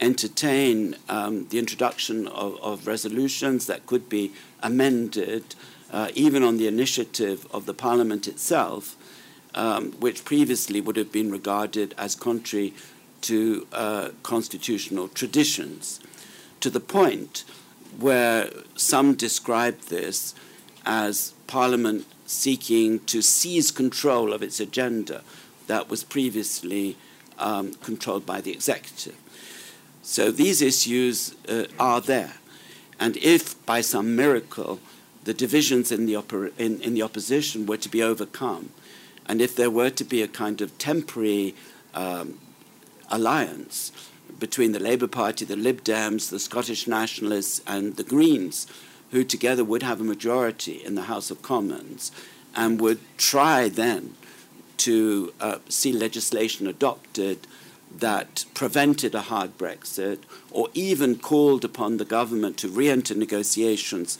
[0.00, 4.32] entertain um, the introduction of, of, resolutions that could be
[4.62, 5.54] amended,
[5.92, 8.96] uh, even on the initiative of the Parliament itself,
[9.54, 12.74] um, which previously would have been regarded as contrary
[13.22, 16.00] to uh, constitutional traditions,
[16.60, 17.44] to the point
[17.98, 20.34] where some describe this
[20.86, 25.22] as Parliament seeking to seize control of its agenda
[25.66, 26.96] that was previously
[27.38, 29.16] um, controlled by the executive.
[30.02, 32.34] So these issues uh, are there.
[32.98, 34.80] And if by some miracle
[35.24, 38.70] the divisions in the, in, in the opposition were to be overcome,
[39.30, 41.54] and if there were to be a kind of temporary
[41.94, 42.40] um,
[43.12, 43.92] alliance
[44.40, 48.66] between the Labour Party, the Lib Dems, the Scottish Nationalists, and the Greens,
[49.12, 52.10] who together would have a majority in the House of Commons
[52.56, 54.14] and would try then
[54.78, 57.46] to uh, see legislation adopted
[57.96, 60.18] that prevented a hard Brexit
[60.50, 64.18] or even called upon the government to re enter negotiations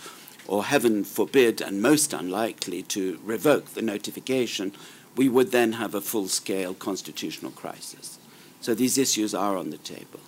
[0.50, 4.72] or, heaven forbid, and most unlikely, to revoke the notification,
[5.16, 8.18] we would then have a full scale constitutional crisis.
[8.60, 10.20] So these issues are on the table.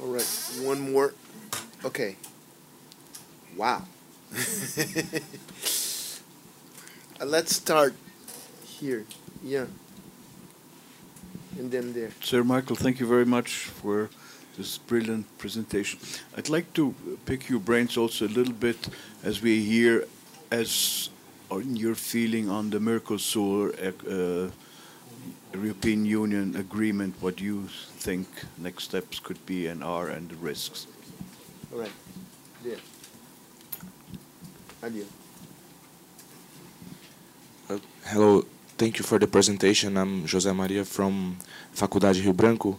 [0.00, 0.28] All right,
[0.60, 1.14] one more.
[1.84, 2.16] Okay.
[3.56, 3.82] Wow.
[7.20, 7.94] uh, let's start
[8.64, 9.04] here.
[9.42, 9.66] Yeah.
[11.58, 12.10] and then there.
[12.20, 14.10] Sir Michael, thank you very much for
[14.56, 15.98] this brilliant presentation.
[16.36, 16.94] I'd like to
[17.24, 18.88] pick your brains also a little bit
[19.22, 20.06] as we hear
[20.50, 21.10] as
[21.50, 24.50] on your feeling on the Mercosur uh,
[25.54, 27.68] European Union agreement, what you
[27.98, 28.26] think
[28.58, 30.86] next steps could be and are and the risks.
[31.72, 31.92] All right.
[32.62, 32.76] There.
[34.82, 35.06] Adieu.
[37.68, 38.44] Uh, hello,
[38.76, 39.96] thank you for the presentation.
[39.96, 41.36] I'm José Maria from
[41.72, 42.78] Faculdade Rio Branco.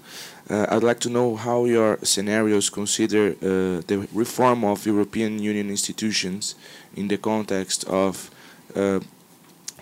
[0.50, 5.70] Uh, I'd like to know how your scenarios consider uh, the reform of European Union
[5.70, 6.56] institutions
[6.96, 8.30] in the context of
[8.78, 9.00] uh,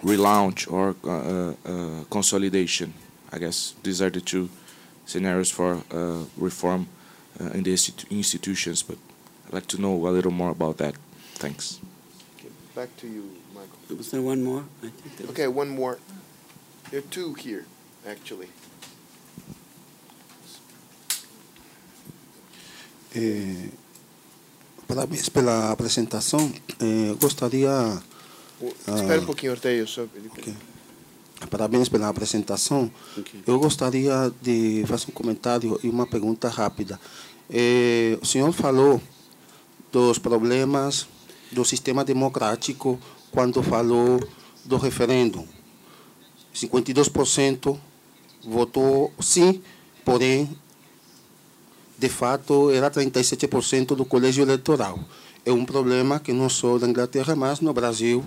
[0.03, 2.93] relaunch or uh, uh, consolidation.
[3.31, 4.49] I guess these are the two
[5.05, 5.81] scenarios for
[6.37, 6.87] reform
[7.53, 7.71] in the
[8.09, 8.97] institutions, but
[9.47, 10.95] I'd like to know a little more about that.
[11.35, 11.79] Thanks.
[12.39, 13.97] Okay, back to you, Michael.
[13.97, 14.63] Was there one more?
[15.29, 15.99] okay, one more.
[16.91, 17.65] There are two here,
[18.07, 18.47] actually.
[23.15, 23.69] Eh,
[24.87, 26.51] parabéns pela apresentação.
[26.79, 28.01] Eh, gostaria.
[28.67, 29.87] Espera um pouquinho, Orteio.
[29.87, 30.03] Só...
[30.03, 30.53] Okay.
[31.49, 32.91] Parabéns pela apresentação.
[33.17, 33.41] Okay.
[33.45, 36.99] Eu gostaria de fazer um comentário e uma pergunta rápida.
[37.49, 39.01] Eh, o senhor falou
[39.91, 41.07] dos problemas
[41.51, 42.99] do sistema democrático
[43.31, 44.19] quando falou
[44.63, 45.45] do referendo.
[46.53, 47.77] 52%
[48.43, 49.61] votou sim,
[50.03, 50.49] porém
[51.97, 54.99] de fato, era 37% do colégio eleitoral.
[55.45, 58.23] É um problema que não só na Inglaterra, mas no Brasil,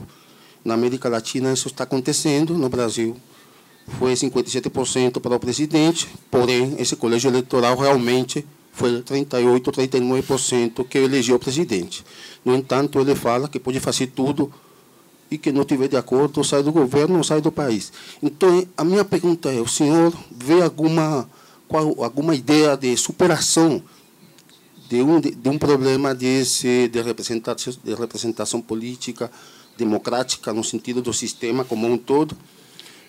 [0.68, 2.56] na América Latina, isso está acontecendo.
[2.58, 3.16] No Brasil,
[3.98, 11.36] foi 57% para o presidente, porém, esse colégio eleitoral realmente foi 38%, 39% que elegeu
[11.36, 12.04] o presidente.
[12.44, 14.52] No entanto, ele fala que pode fazer tudo
[15.30, 17.90] e que não tiver de acordo, sai do governo sai do país.
[18.22, 21.28] Então, a minha pergunta é: o senhor vê alguma
[21.66, 23.82] qual, alguma ideia de superação
[24.88, 29.30] de um, de, de um problema desse, de, representação, de representação política
[29.78, 32.36] democrática no sentido do sistema como um todo.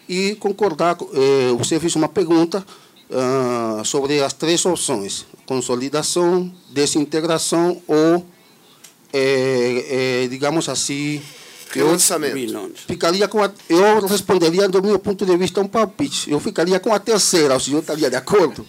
[0.08, 2.66] E concordar, eh, você fez uma pergunta
[3.12, 8.26] ah, sobre as três opções: consolidação, desintegração ou,
[9.12, 11.22] eh, eh, digamos assim,
[11.72, 12.82] Relançamento.
[12.88, 16.32] Ficaria com a, eu responderia do meu ponto de vista um palpite.
[16.32, 18.66] Eu ficaria com a terceira, o senhor estaria de acordo?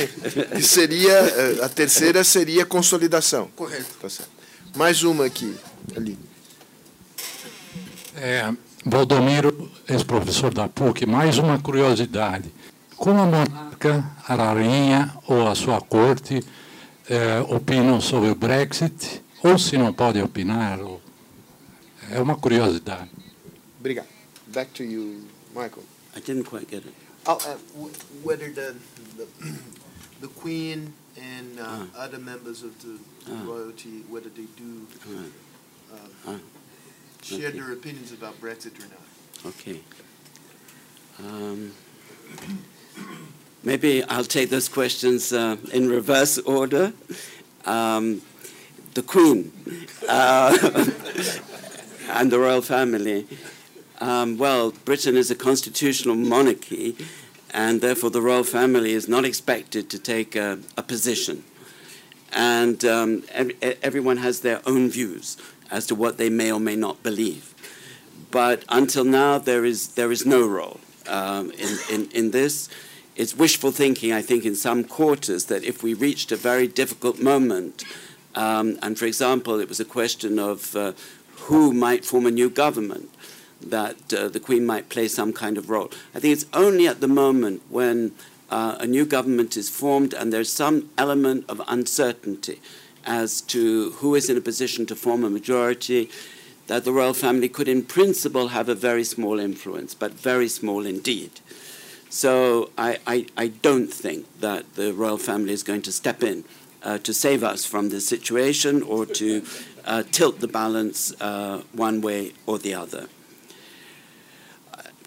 [0.56, 3.50] e seria eh, a terceira seria consolidação.
[3.54, 3.84] Correto.
[4.00, 4.30] Tá certo.
[4.74, 5.54] Mais uma aqui,
[5.94, 6.18] ali.
[8.20, 8.52] É,
[8.84, 12.52] Valdomiro, ex-professor da PUC, mais uma curiosidade.
[12.96, 16.42] Como a monarca, a rainha ou a sua corte
[17.08, 21.00] é, opinam sobre o Brexit, ou se não podem opinar, ou
[22.10, 23.10] É uma curiosidade.
[23.78, 24.08] Obrigado.
[24.46, 25.24] Back to you,
[25.54, 25.84] Michael.
[26.16, 26.94] I didn't quite get it.
[27.26, 27.88] Oh, uh,
[28.24, 28.74] whether the,
[29.16, 29.26] the,
[30.22, 32.04] the Queen and uh, ah.
[32.04, 32.98] other members of the
[33.30, 33.44] ah.
[33.44, 36.30] royalty, whether they do ah.
[36.30, 36.38] uh,
[37.32, 37.36] ah.
[37.36, 37.58] share okay.
[37.58, 39.54] their opinions about Brexit or not.
[39.54, 39.80] Okay.
[41.20, 41.72] Um,
[43.62, 46.92] maybe I'll take those questions uh, in reverse order.
[47.64, 48.22] Um,
[48.94, 49.52] the Queen.
[50.08, 50.56] Uh,
[52.08, 53.26] and the royal family.
[54.00, 56.96] Um, well, Britain is a constitutional monarchy,
[57.52, 61.44] and therefore the royal family is not expected to take a, a position.
[62.32, 65.36] And um, every, everyone has their own views
[65.70, 67.54] as to what they may or may not believe.
[68.30, 72.68] But until now, there is, there is no role um, in, in, in this.
[73.16, 77.20] It's wishful thinking, I think, in some quarters that if we reached a very difficult
[77.20, 77.84] moment,
[78.34, 80.92] um, and for example, it was a question of uh,
[81.46, 83.10] who might form a new government,
[83.60, 85.90] that uh, the Queen might play some kind of role.
[86.14, 88.12] I think it's only at the moment when
[88.50, 92.60] uh, a new government is formed and there's some element of uncertainty
[93.08, 96.10] as to who is in a position to form a majority
[96.66, 100.84] that the royal family could, in principle, have a very small influence, but very small
[100.84, 101.30] indeed.
[102.10, 106.44] So I, I, I don't think that the royal family is going to step in
[106.82, 109.42] uh, to save us from this situation or to
[109.86, 113.08] uh, tilt the balance uh, one way or the other.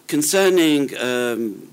[0.08, 1.71] Concerning um,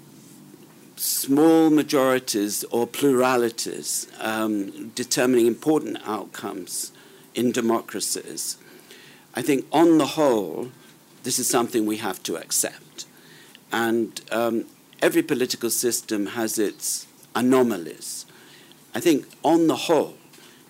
[0.99, 6.91] small majorities or pluralities um, determining important outcomes
[7.34, 8.57] in democracies,
[9.34, 10.71] I think on the whole,
[11.23, 13.05] this is something we have to accept.
[13.71, 14.65] And um,
[15.01, 18.26] every political system has its anomalies.
[18.93, 20.15] I think on the whole,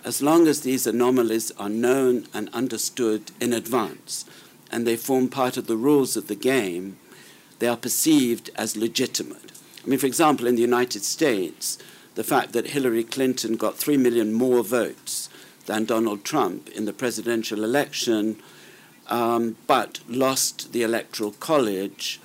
[0.06, 4.26] as long as these anomalies are known and understood in advance
[4.72, 6.98] and they form part of the rules of the game,
[7.58, 9.49] they are perceived as legitimate.
[9.84, 11.78] I mean, for example, in the United States,
[12.16, 15.30] the fact that Hillary Clinton got 3 million more votes
[15.68, 18.42] than Donald Trump in the presidential election,
[19.08, 22.20] um, but lost the Electoral College,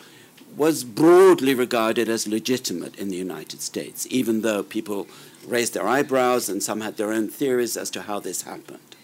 [0.57, 5.07] was broadly regarded as legitimate in the United States, even though people
[5.47, 8.97] raised their eyebrows and some had their own theories as to how this happened.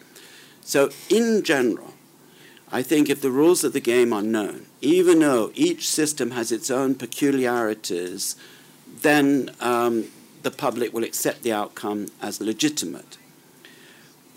[0.62, 1.94] So, in general,
[2.72, 6.52] I think if the rules of the game are known, even though each system has
[6.52, 8.36] its own peculiarities,
[9.02, 10.06] then um,
[10.42, 13.18] the public will accept the outcome as legitimate.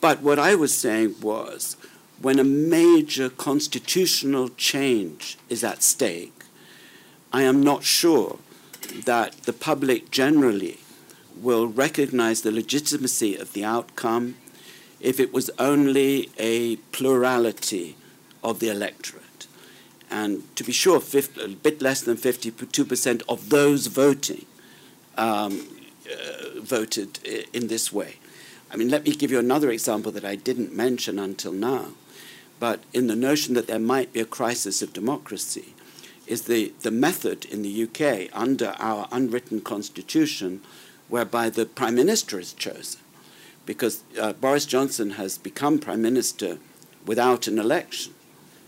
[0.01, 1.77] But what I was saying was
[2.21, 6.43] when a major constitutional change is at stake,
[7.31, 8.39] I am not sure
[9.05, 10.79] that the public generally
[11.39, 14.35] will recognize the legitimacy of the outcome
[14.99, 17.95] if it was only a plurality
[18.43, 19.47] of the electorate.
[20.09, 24.45] And to be sure, 50, a bit less than 52% of those voting
[25.17, 25.67] um,
[26.11, 27.19] uh, voted
[27.53, 28.15] in this way.
[28.71, 31.89] I mean, let me give you another example that I didn't mention until now.
[32.59, 35.73] But in the notion that there might be a crisis of democracy,
[36.27, 40.61] is the, the method in the UK under our unwritten constitution
[41.09, 43.01] whereby the prime minister is chosen.
[43.65, 46.57] Because uh, Boris Johnson has become prime minister
[47.05, 48.13] without an election.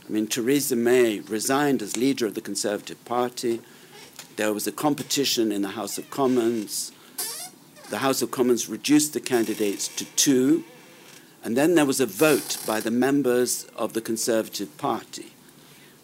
[0.08, 3.62] I mean, Theresa May resigned as leader of the Conservative Party.
[4.36, 6.92] There was a competition in the House of Commons.
[7.90, 10.64] The House of Commons reduced the candidates to two.
[11.44, 15.34] And then there was a vote by the members of the Conservative Party.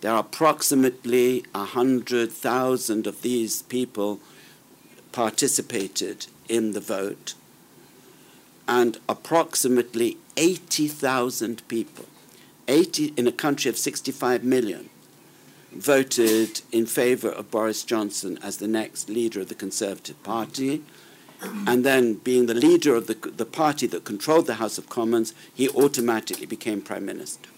[0.01, 4.19] There are approximately 100,000 of these people
[5.11, 7.35] participated in the vote,
[8.67, 12.05] and approximately 80,000 people,
[12.67, 14.89] 80 in a country of 65 million,
[15.71, 20.83] voted in favor of Boris Johnson as the next leader of the Conservative Party.
[21.65, 25.33] And then, being the leader of the, the party that controlled the House of Commons,
[25.51, 27.49] he automatically became Prime Minister.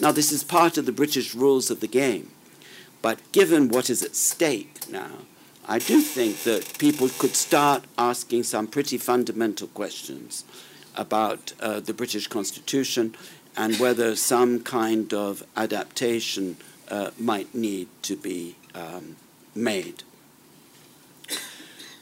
[0.00, 2.30] Now, this is part of the British rules of the game.
[3.00, 5.10] But given what is at stake now,
[5.68, 10.44] I do think that people could start asking some pretty fundamental questions
[10.94, 13.14] about uh, the British Constitution
[13.56, 16.56] and whether some kind of adaptation
[16.88, 19.16] uh, might need to be um,
[19.54, 20.02] made.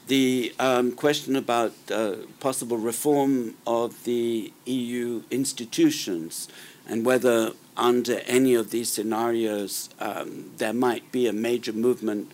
[0.07, 6.47] The um, question about uh, possible reform of the EU institutions
[6.87, 12.31] and whether under any of these scenarios um, there might be a major movement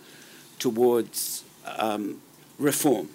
[0.58, 1.44] towards
[1.78, 2.20] um,
[2.58, 3.08] reform.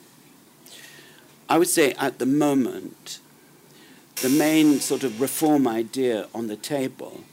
[1.48, 3.20] I would say at the moment,
[4.22, 7.24] the main sort of reform idea on the table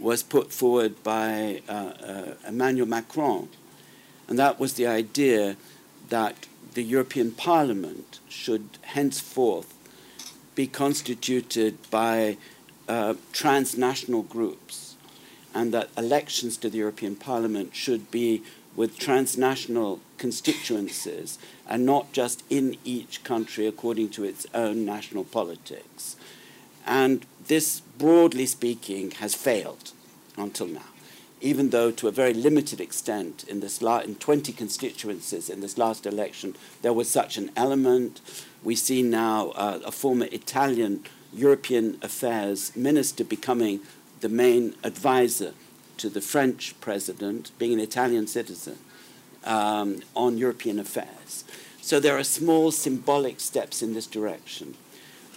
[0.00, 3.48] was put forward by uh, uh, Emmanuel Macron,
[4.28, 5.56] and that was the idea
[6.08, 9.74] that the European Parliament should henceforth
[10.54, 12.36] be constituted by
[12.88, 14.96] uh, transnational groups,
[15.54, 18.42] and that elections to the European Parliament should be
[18.80, 21.38] with transnational constituencies
[21.68, 26.16] and not just in each country according to its own national politics.
[26.86, 29.92] And this, broadly speaking, has failed
[30.38, 30.88] until now,
[31.42, 35.76] even though to a very limited extent in, this la- in 20 constituencies in this
[35.76, 38.22] last election there was such an element.
[38.64, 41.04] We see now uh, a former Italian
[41.34, 43.80] European Affairs minister becoming
[44.22, 45.52] the main advisor
[46.00, 48.78] to the French president, being an Italian citizen,
[49.44, 51.44] um, on European affairs.
[51.80, 54.74] So there are small symbolic steps in this direction.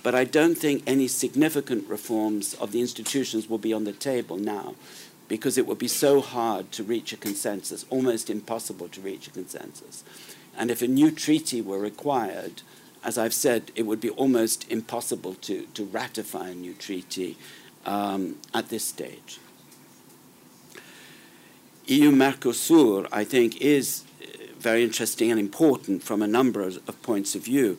[0.03, 4.37] But I don't think any significant reforms of the institutions will be on the table
[4.37, 4.75] now
[5.29, 9.31] because it would be so hard to reach a consensus, almost impossible to reach a
[9.31, 10.03] consensus.
[10.57, 12.61] And if a new treaty were required,
[13.03, 17.37] as I've said, it would be almost impossible to, to ratify a new treaty
[17.85, 19.39] um, at this stage.
[21.93, 24.25] EU Mercosur, I think, is uh,
[24.57, 27.77] very interesting and important from a number of, points of view.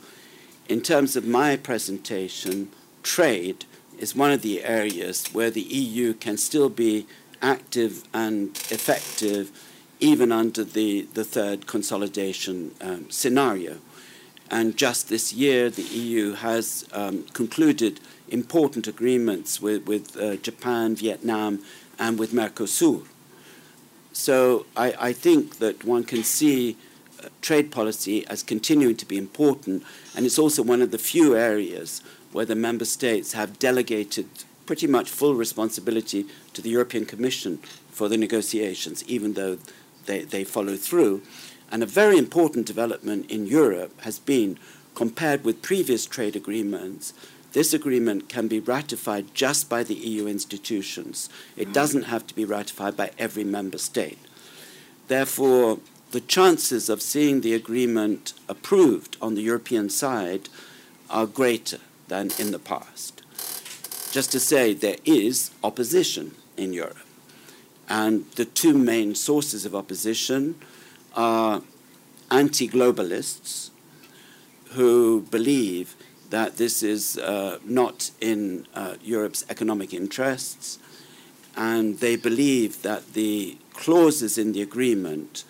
[0.69, 2.71] In terms of my presentation,
[3.03, 3.65] trade
[3.99, 7.09] is one of the areas where the EU can still be
[7.43, 9.51] active and effective
[9.99, 13.79] even under the, the third consolidation um, scenario.
[14.49, 20.95] And just this year, the EU has um, concluded important agreements with, with uh, Japan,
[20.95, 21.65] Vietnam,
[21.99, 23.07] and with Mercosur.
[24.15, 26.77] So I, I think that one can see
[27.23, 29.83] uh, trade policy as continuing to be important,
[30.17, 32.01] and it's also one of the few areas
[32.33, 34.27] where the member states have delegated
[34.67, 37.59] pretty much full responsibility to the European Commission
[37.91, 39.59] for the negotiations, even though
[40.07, 41.21] they, they follow through.
[41.73, 44.59] And a very important development in Europe has been,
[44.95, 47.15] compared with previous trade agreements,
[47.55, 51.31] this agreement can be ratified just by the EU institutions.
[51.57, 54.19] It doesn't have to be ratified by every member state.
[55.07, 55.79] Therefore,
[56.11, 60.49] the chances of seeing the agreement approved on the European side
[61.09, 61.79] are greater
[62.09, 63.23] than in the past.
[64.11, 66.99] Just to say, there is opposition in Europe.
[67.89, 70.57] And the two main sources of opposition
[71.15, 71.63] are
[72.33, 73.71] anti globalists
[74.71, 75.95] who believe
[76.35, 80.81] that this is uh, not in uh, Europe's economic interests,
[81.57, 85.45] and they believe that the clauses in the agreement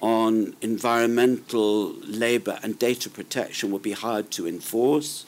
[0.00, 5.26] on environmental, labor, and data protection will be hard to enforce,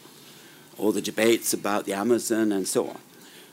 [0.78, 3.00] or the debates about the Amazon and so on.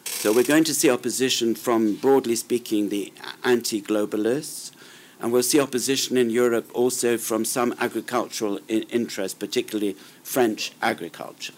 [0.05, 3.11] So we're going to see opposition from, broadly speaking, the
[3.43, 4.69] anti globalists,
[5.19, 11.53] and we'll see opposition in Europe also from some agricultural interests, particularly French agriculture.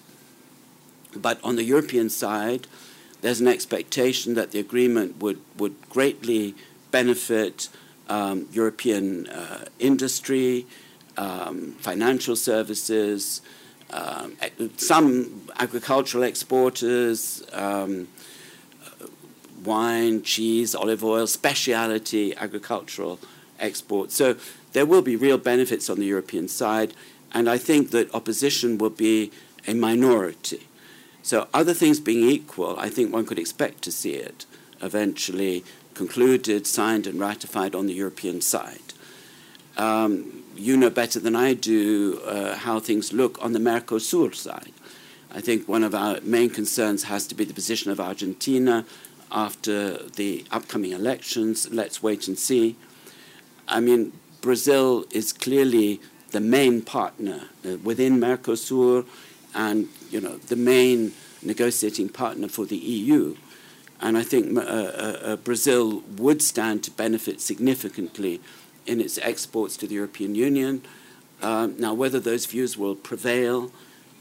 [1.15, 2.67] But on the European side,
[3.21, 6.55] there's an expectation that the agreement would, would greatly
[6.91, 7.69] benefit
[8.07, 10.65] um, European uh, industry,
[11.17, 13.41] um, financial services,
[13.91, 14.37] um,
[14.77, 18.07] some agricultural exporters, um,
[19.63, 23.19] wine, cheese, olive oil, specialty agricultural
[23.59, 24.15] exports.
[24.15, 24.35] So
[24.73, 26.93] there will be real benefits on the European side,
[27.33, 29.31] and I think that opposition will be
[29.67, 30.67] a minority.
[31.21, 34.45] So, other things being equal, I think one could expect to see it
[34.81, 35.63] eventually
[35.93, 38.93] concluded, signed, and ratified on the European side.
[39.77, 44.73] Um, you know better than I do uh, how things look on the Mercosur side.
[45.31, 48.85] I think one of our main concerns has to be the position of Argentina
[49.31, 51.69] after the upcoming elections.
[51.71, 52.75] Let's wait and see.
[53.69, 56.01] I mean, Brazil is clearly
[56.31, 59.05] the main partner uh, within Mercosur
[59.53, 63.35] and, you know, the main negotiating partner for the EU.
[64.01, 68.41] And I think uh, uh, uh, Brazil would stand to benefit significantly
[68.85, 70.81] in its exports to the European Union.
[71.41, 73.71] Um, now, whether those views will prevail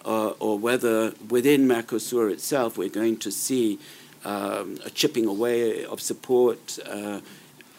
[0.04, 3.78] uh, or whether within Mercosur itself we're going to see
[4.24, 7.20] um, a chipping away of support, uh,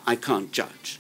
[0.08, 1.00] I can't judge.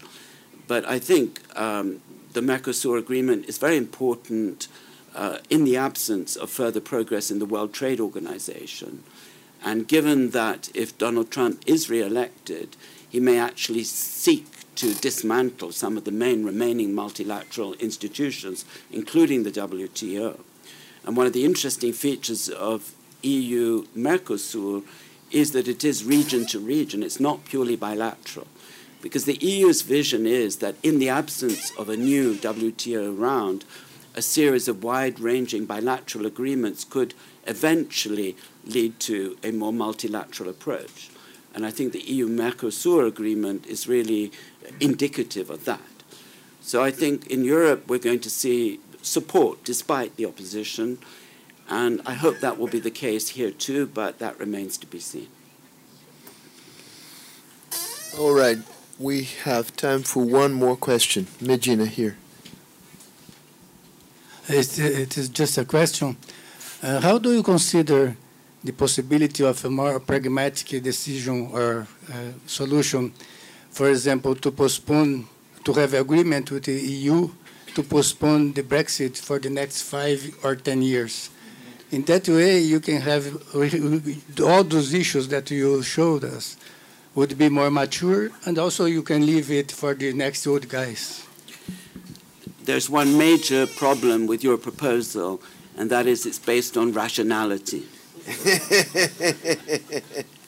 [0.69, 1.99] But I think um,
[2.33, 4.67] the Mercosur agreement is very important
[5.15, 9.03] uh, in the absence of further progress in the World Trade Organization.
[9.65, 12.77] And given that if Donald Trump is re-elected,
[13.09, 19.51] he may actually seek to dismantle some of the main remaining multilateral institutions, including the
[19.51, 20.39] WTO.
[21.03, 22.93] And one of the interesting features of
[23.23, 24.83] EU Mercosur
[25.31, 28.45] is that it is region to region, it's not purely bilateral.
[29.01, 33.63] Because the EU's vision is that in the absence of a new WTO round,
[34.15, 37.13] a series of wide ranging bilateral agreements could
[37.47, 38.35] eventually
[38.65, 41.09] lead to a more multilateral approach.
[41.53, 44.31] And I think the EU Mercosur agreement is really
[44.79, 45.79] indicative of that.
[46.61, 50.99] So I think in Europe we're going to see support despite the opposition.
[51.69, 54.99] And I hope that will be the case here too, but that remains to be
[54.99, 55.29] seen.
[58.17, 58.57] All right.
[58.99, 61.27] We have time for one more question.
[61.39, 62.17] Medina here.
[64.49, 66.17] it is just a question.
[66.83, 68.17] Uh, how do you consider
[68.61, 72.13] the possibility of a more pragmatic decision or uh,
[72.45, 73.13] solution,
[73.69, 75.29] for example, to postpone,
[75.63, 77.29] to have agreement with the EU
[77.75, 81.29] to postpone the Brexit for the next five or ten years?
[81.91, 83.25] In that way, you can have
[84.41, 86.57] all those issues that you showed us
[87.15, 91.25] would be more mature, and also you can leave it for the next old guys.
[92.63, 95.41] There's one major problem with your proposal,
[95.75, 97.87] and that is it's based on rationality.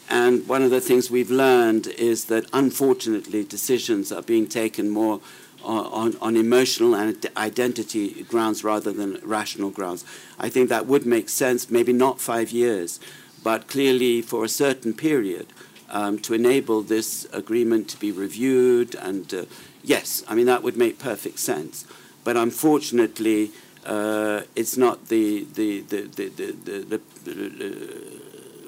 [0.09, 5.19] and one of the things we've learned is that unfortunately decisions are being taken more
[5.63, 10.03] on, on, emotional and identity grounds rather than rational grounds.
[10.39, 12.99] I think that would make sense, maybe not five years,
[13.43, 15.47] but clearly for a certain period
[15.91, 18.95] um, to enable this agreement to be reviewed.
[18.95, 19.45] And uh,
[19.83, 21.85] yes, I mean, that would make perfect sense.
[22.23, 23.51] But unfortunately,
[23.85, 28.21] uh, it's not the, the, the, the, the, the,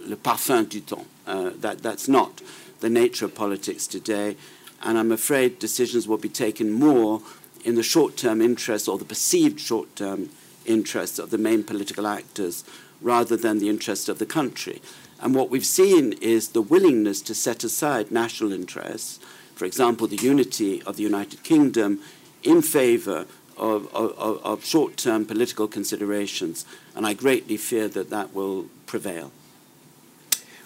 [0.06, 1.08] le parfum du temps.
[1.26, 2.42] Uh, that, that's not
[2.82, 4.36] the nature of politics today.
[4.82, 7.22] And I'm afraid decisions will be taken more
[7.64, 10.30] in the short term interests or the perceived short term
[10.66, 12.66] interests of the main political actors
[13.02, 14.82] rather than the interests of the country.
[15.24, 19.22] And what we've seen is the willingness to set aside national interests,
[19.56, 22.02] for example, the unity of the United Kingdom
[22.44, 23.26] in favor
[23.56, 29.32] of, of, of short term political considerations, and I greatly fear that that will prevail.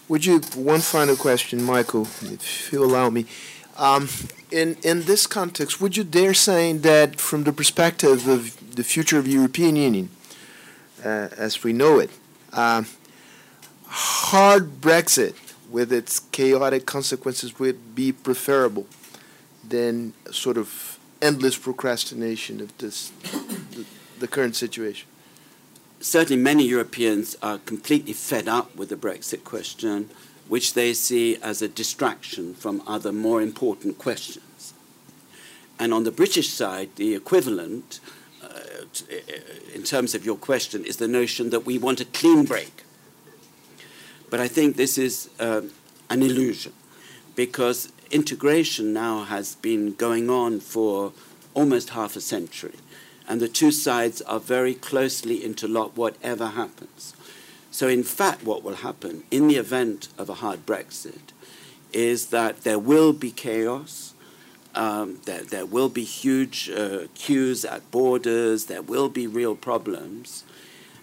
[0.07, 3.27] Would you, one final question, Michael, if you allow me.
[3.77, 4.09] Um,
[4.49, 9.19] in, in this context, would you dare saying that from the perspective of the future
[9.19, 10.09] of the European Union,
[11.05, 12.09] uh, as we know it,
[12.53, 12.84] uh,
[13.88, 15.35] hard Brexit
[15.69, 18.88] with its chaotic consequences would be preferable
[19.68, 23.09] than sort of endless procrastination of this
[23.72, 23.85] the,
[24.19, 25.07] the current situation?
[25.99, 30.09] Certainly, many Europeans are completely fed up with the Brexit question,
[30.47, 34.73] which they see as a distraction from other more important questions.
[35.80, 37.99] And on the British side, the equivalent,
[38.43, 38.85] uh,
[39.73, 42.84] in terms of your question, is the notion that we want a clean break.
[44.29, 45.61] But I think this is uh,
[46.09, 46.73] an illusion
[47.35, 51.13] because integration now has been going on for
[51.53, 52.75] almost half a century,
[53.27, 57.13] and the two sides are very closely interlocked, whatever happens.
[57.71, 61.31] So, in fact, what will happen in the event of a hard Brexit
[61.93, 64.13] is that there will be chaos.
[64.75, 70.43] Um, there, there will be huge uh, queues at borders, there will be real problems,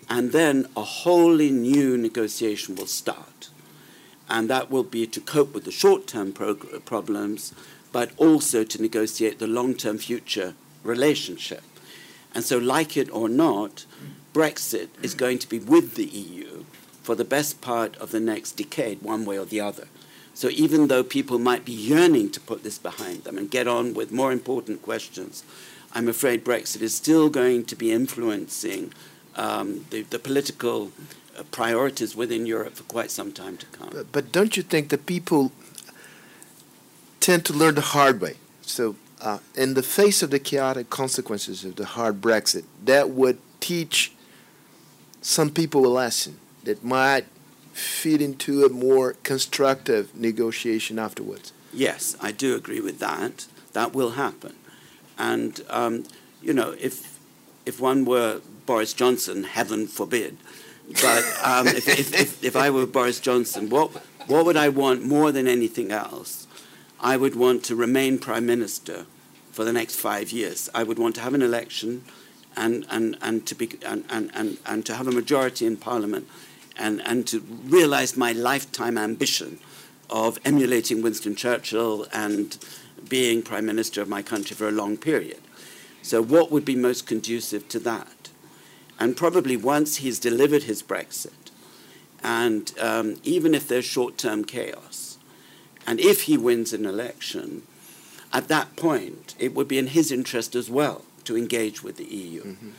[0.09, 3.35] and then a wholly new negotiation will start
[4.29, 7.53] and that will be to cope with the short term prog- problems,
[7.93, 11.63] but also to negotiate the long term future relationship.
[12.35, 13.87] And so, like it or not,
[14.33, 16.65] Brexit is going to be with the EU
[17.03, 19.87] for the best part of the next decade, one way or the other.
[20.33, 23.95] So, even though people might be yearning to put this behind them and get on
[23.95, 25.45] with more important questions,
[25.93, 28.93] I'm afraid Brexit is still going to be influencing
[29.37, 30.93] um, the, the political
[31.37, 33.91] uh, priorities within Europe for quite some time to come.
[33.93, 35.53] But, but don't you think that people
[37.21, 38.35] tend to learn the hard way?
[38.63, 43.39] So, uh, in the face of the chaotic consequences of the hard Brexit, that would
[43.61, 44.13] teach
[45.23, 47.25] some people a lesson that might
[47.73, 51.53] feed into a more constructive negotiation afterwards.
[51.73, 53.47] Yes, I do agree with that.
[53.73, 54.55] That will happen.
[55.19, 56.05] And, um,
[56.43, 57.19] you know, if,
[57.67, 60.37] if one were Boris Johnson, heaven forbid,
[60.89, 63.91] but um, if, if, if, if, I were Boris Johnson, what,
[64.27, 66.47] what would I want more than anything else?
[67.01, 69.07] I would want to remain Prime Minister
[69.51, 70.69] for the next five years.
[70.75, 72.05] I would want to have an election
[72.57, 76.29] and, and, and, to, be, and, and, and, and to have a majority in Parliament
[76.77, 79.59] and, and to realize my lifetime ambition
[80.11, 82.59] of emulating Winston Churchill and
[83.09, 85.41] being Prime Minister of my country for a long period.
[86.03, 88.24] So, what would be most conducive to that?
[88.99, 91.33] And probably once he's delivered his Brexit,
[92.23, 95.19] and um, even if there's short term chaos,
[95.87, 97.63] and if he wins an election,
[98.33, 102.05] at that point, it would be in his interest as well to engage with the
[102.05, 102.71] EU mm-hmm.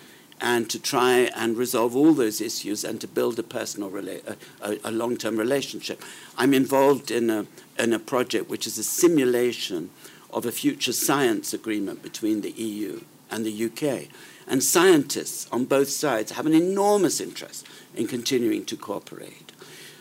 [0.41, 4.77] and to try and resolve all those issues and to build a personal, rela- a,
[4.83, 6.03] a long term relationship.
[6.37, 7.45] I'm involved in a,
[7.79, 9.91] in a project which is a simulation
[10.31, 13.01] of a future science agreement between the EU
[13.31, 14.09] and the UK.
[14.47, 17.65] And scientists on both sides have an enormous interest
[17.95, 19.51] in continuing to cooperate.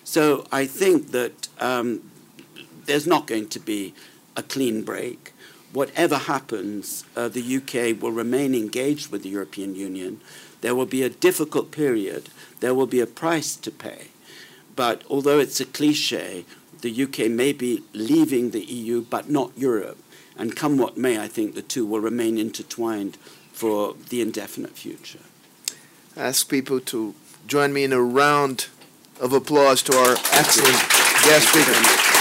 [0.04, 2.10] So I think that um,
[2.84, 3.94] there's not going to be
[4.36, 5.32] a clean break.
[5.72, 10.20] Whatever happens, uh, the UK will remain engaged with the European Union.
[10.60, 12.28] There will be a difficult period.
[12.60, 14.08] There will be a price to pay.
[14.76, 16.44] But although it's a cliche,
[16.80, 19.98] the UK may be leaving the EU, but not Europe.
[20.36, 23.16] And come what may, I think the two will remain intertwined
[23.54, 25.20] for the indefinite future.
[26.16, 27.14] ask people to
[27.46, 28.66] join me in a round
[29.20, 30.78] of applause to our excellent
[31.24, 32.13] guest speaker.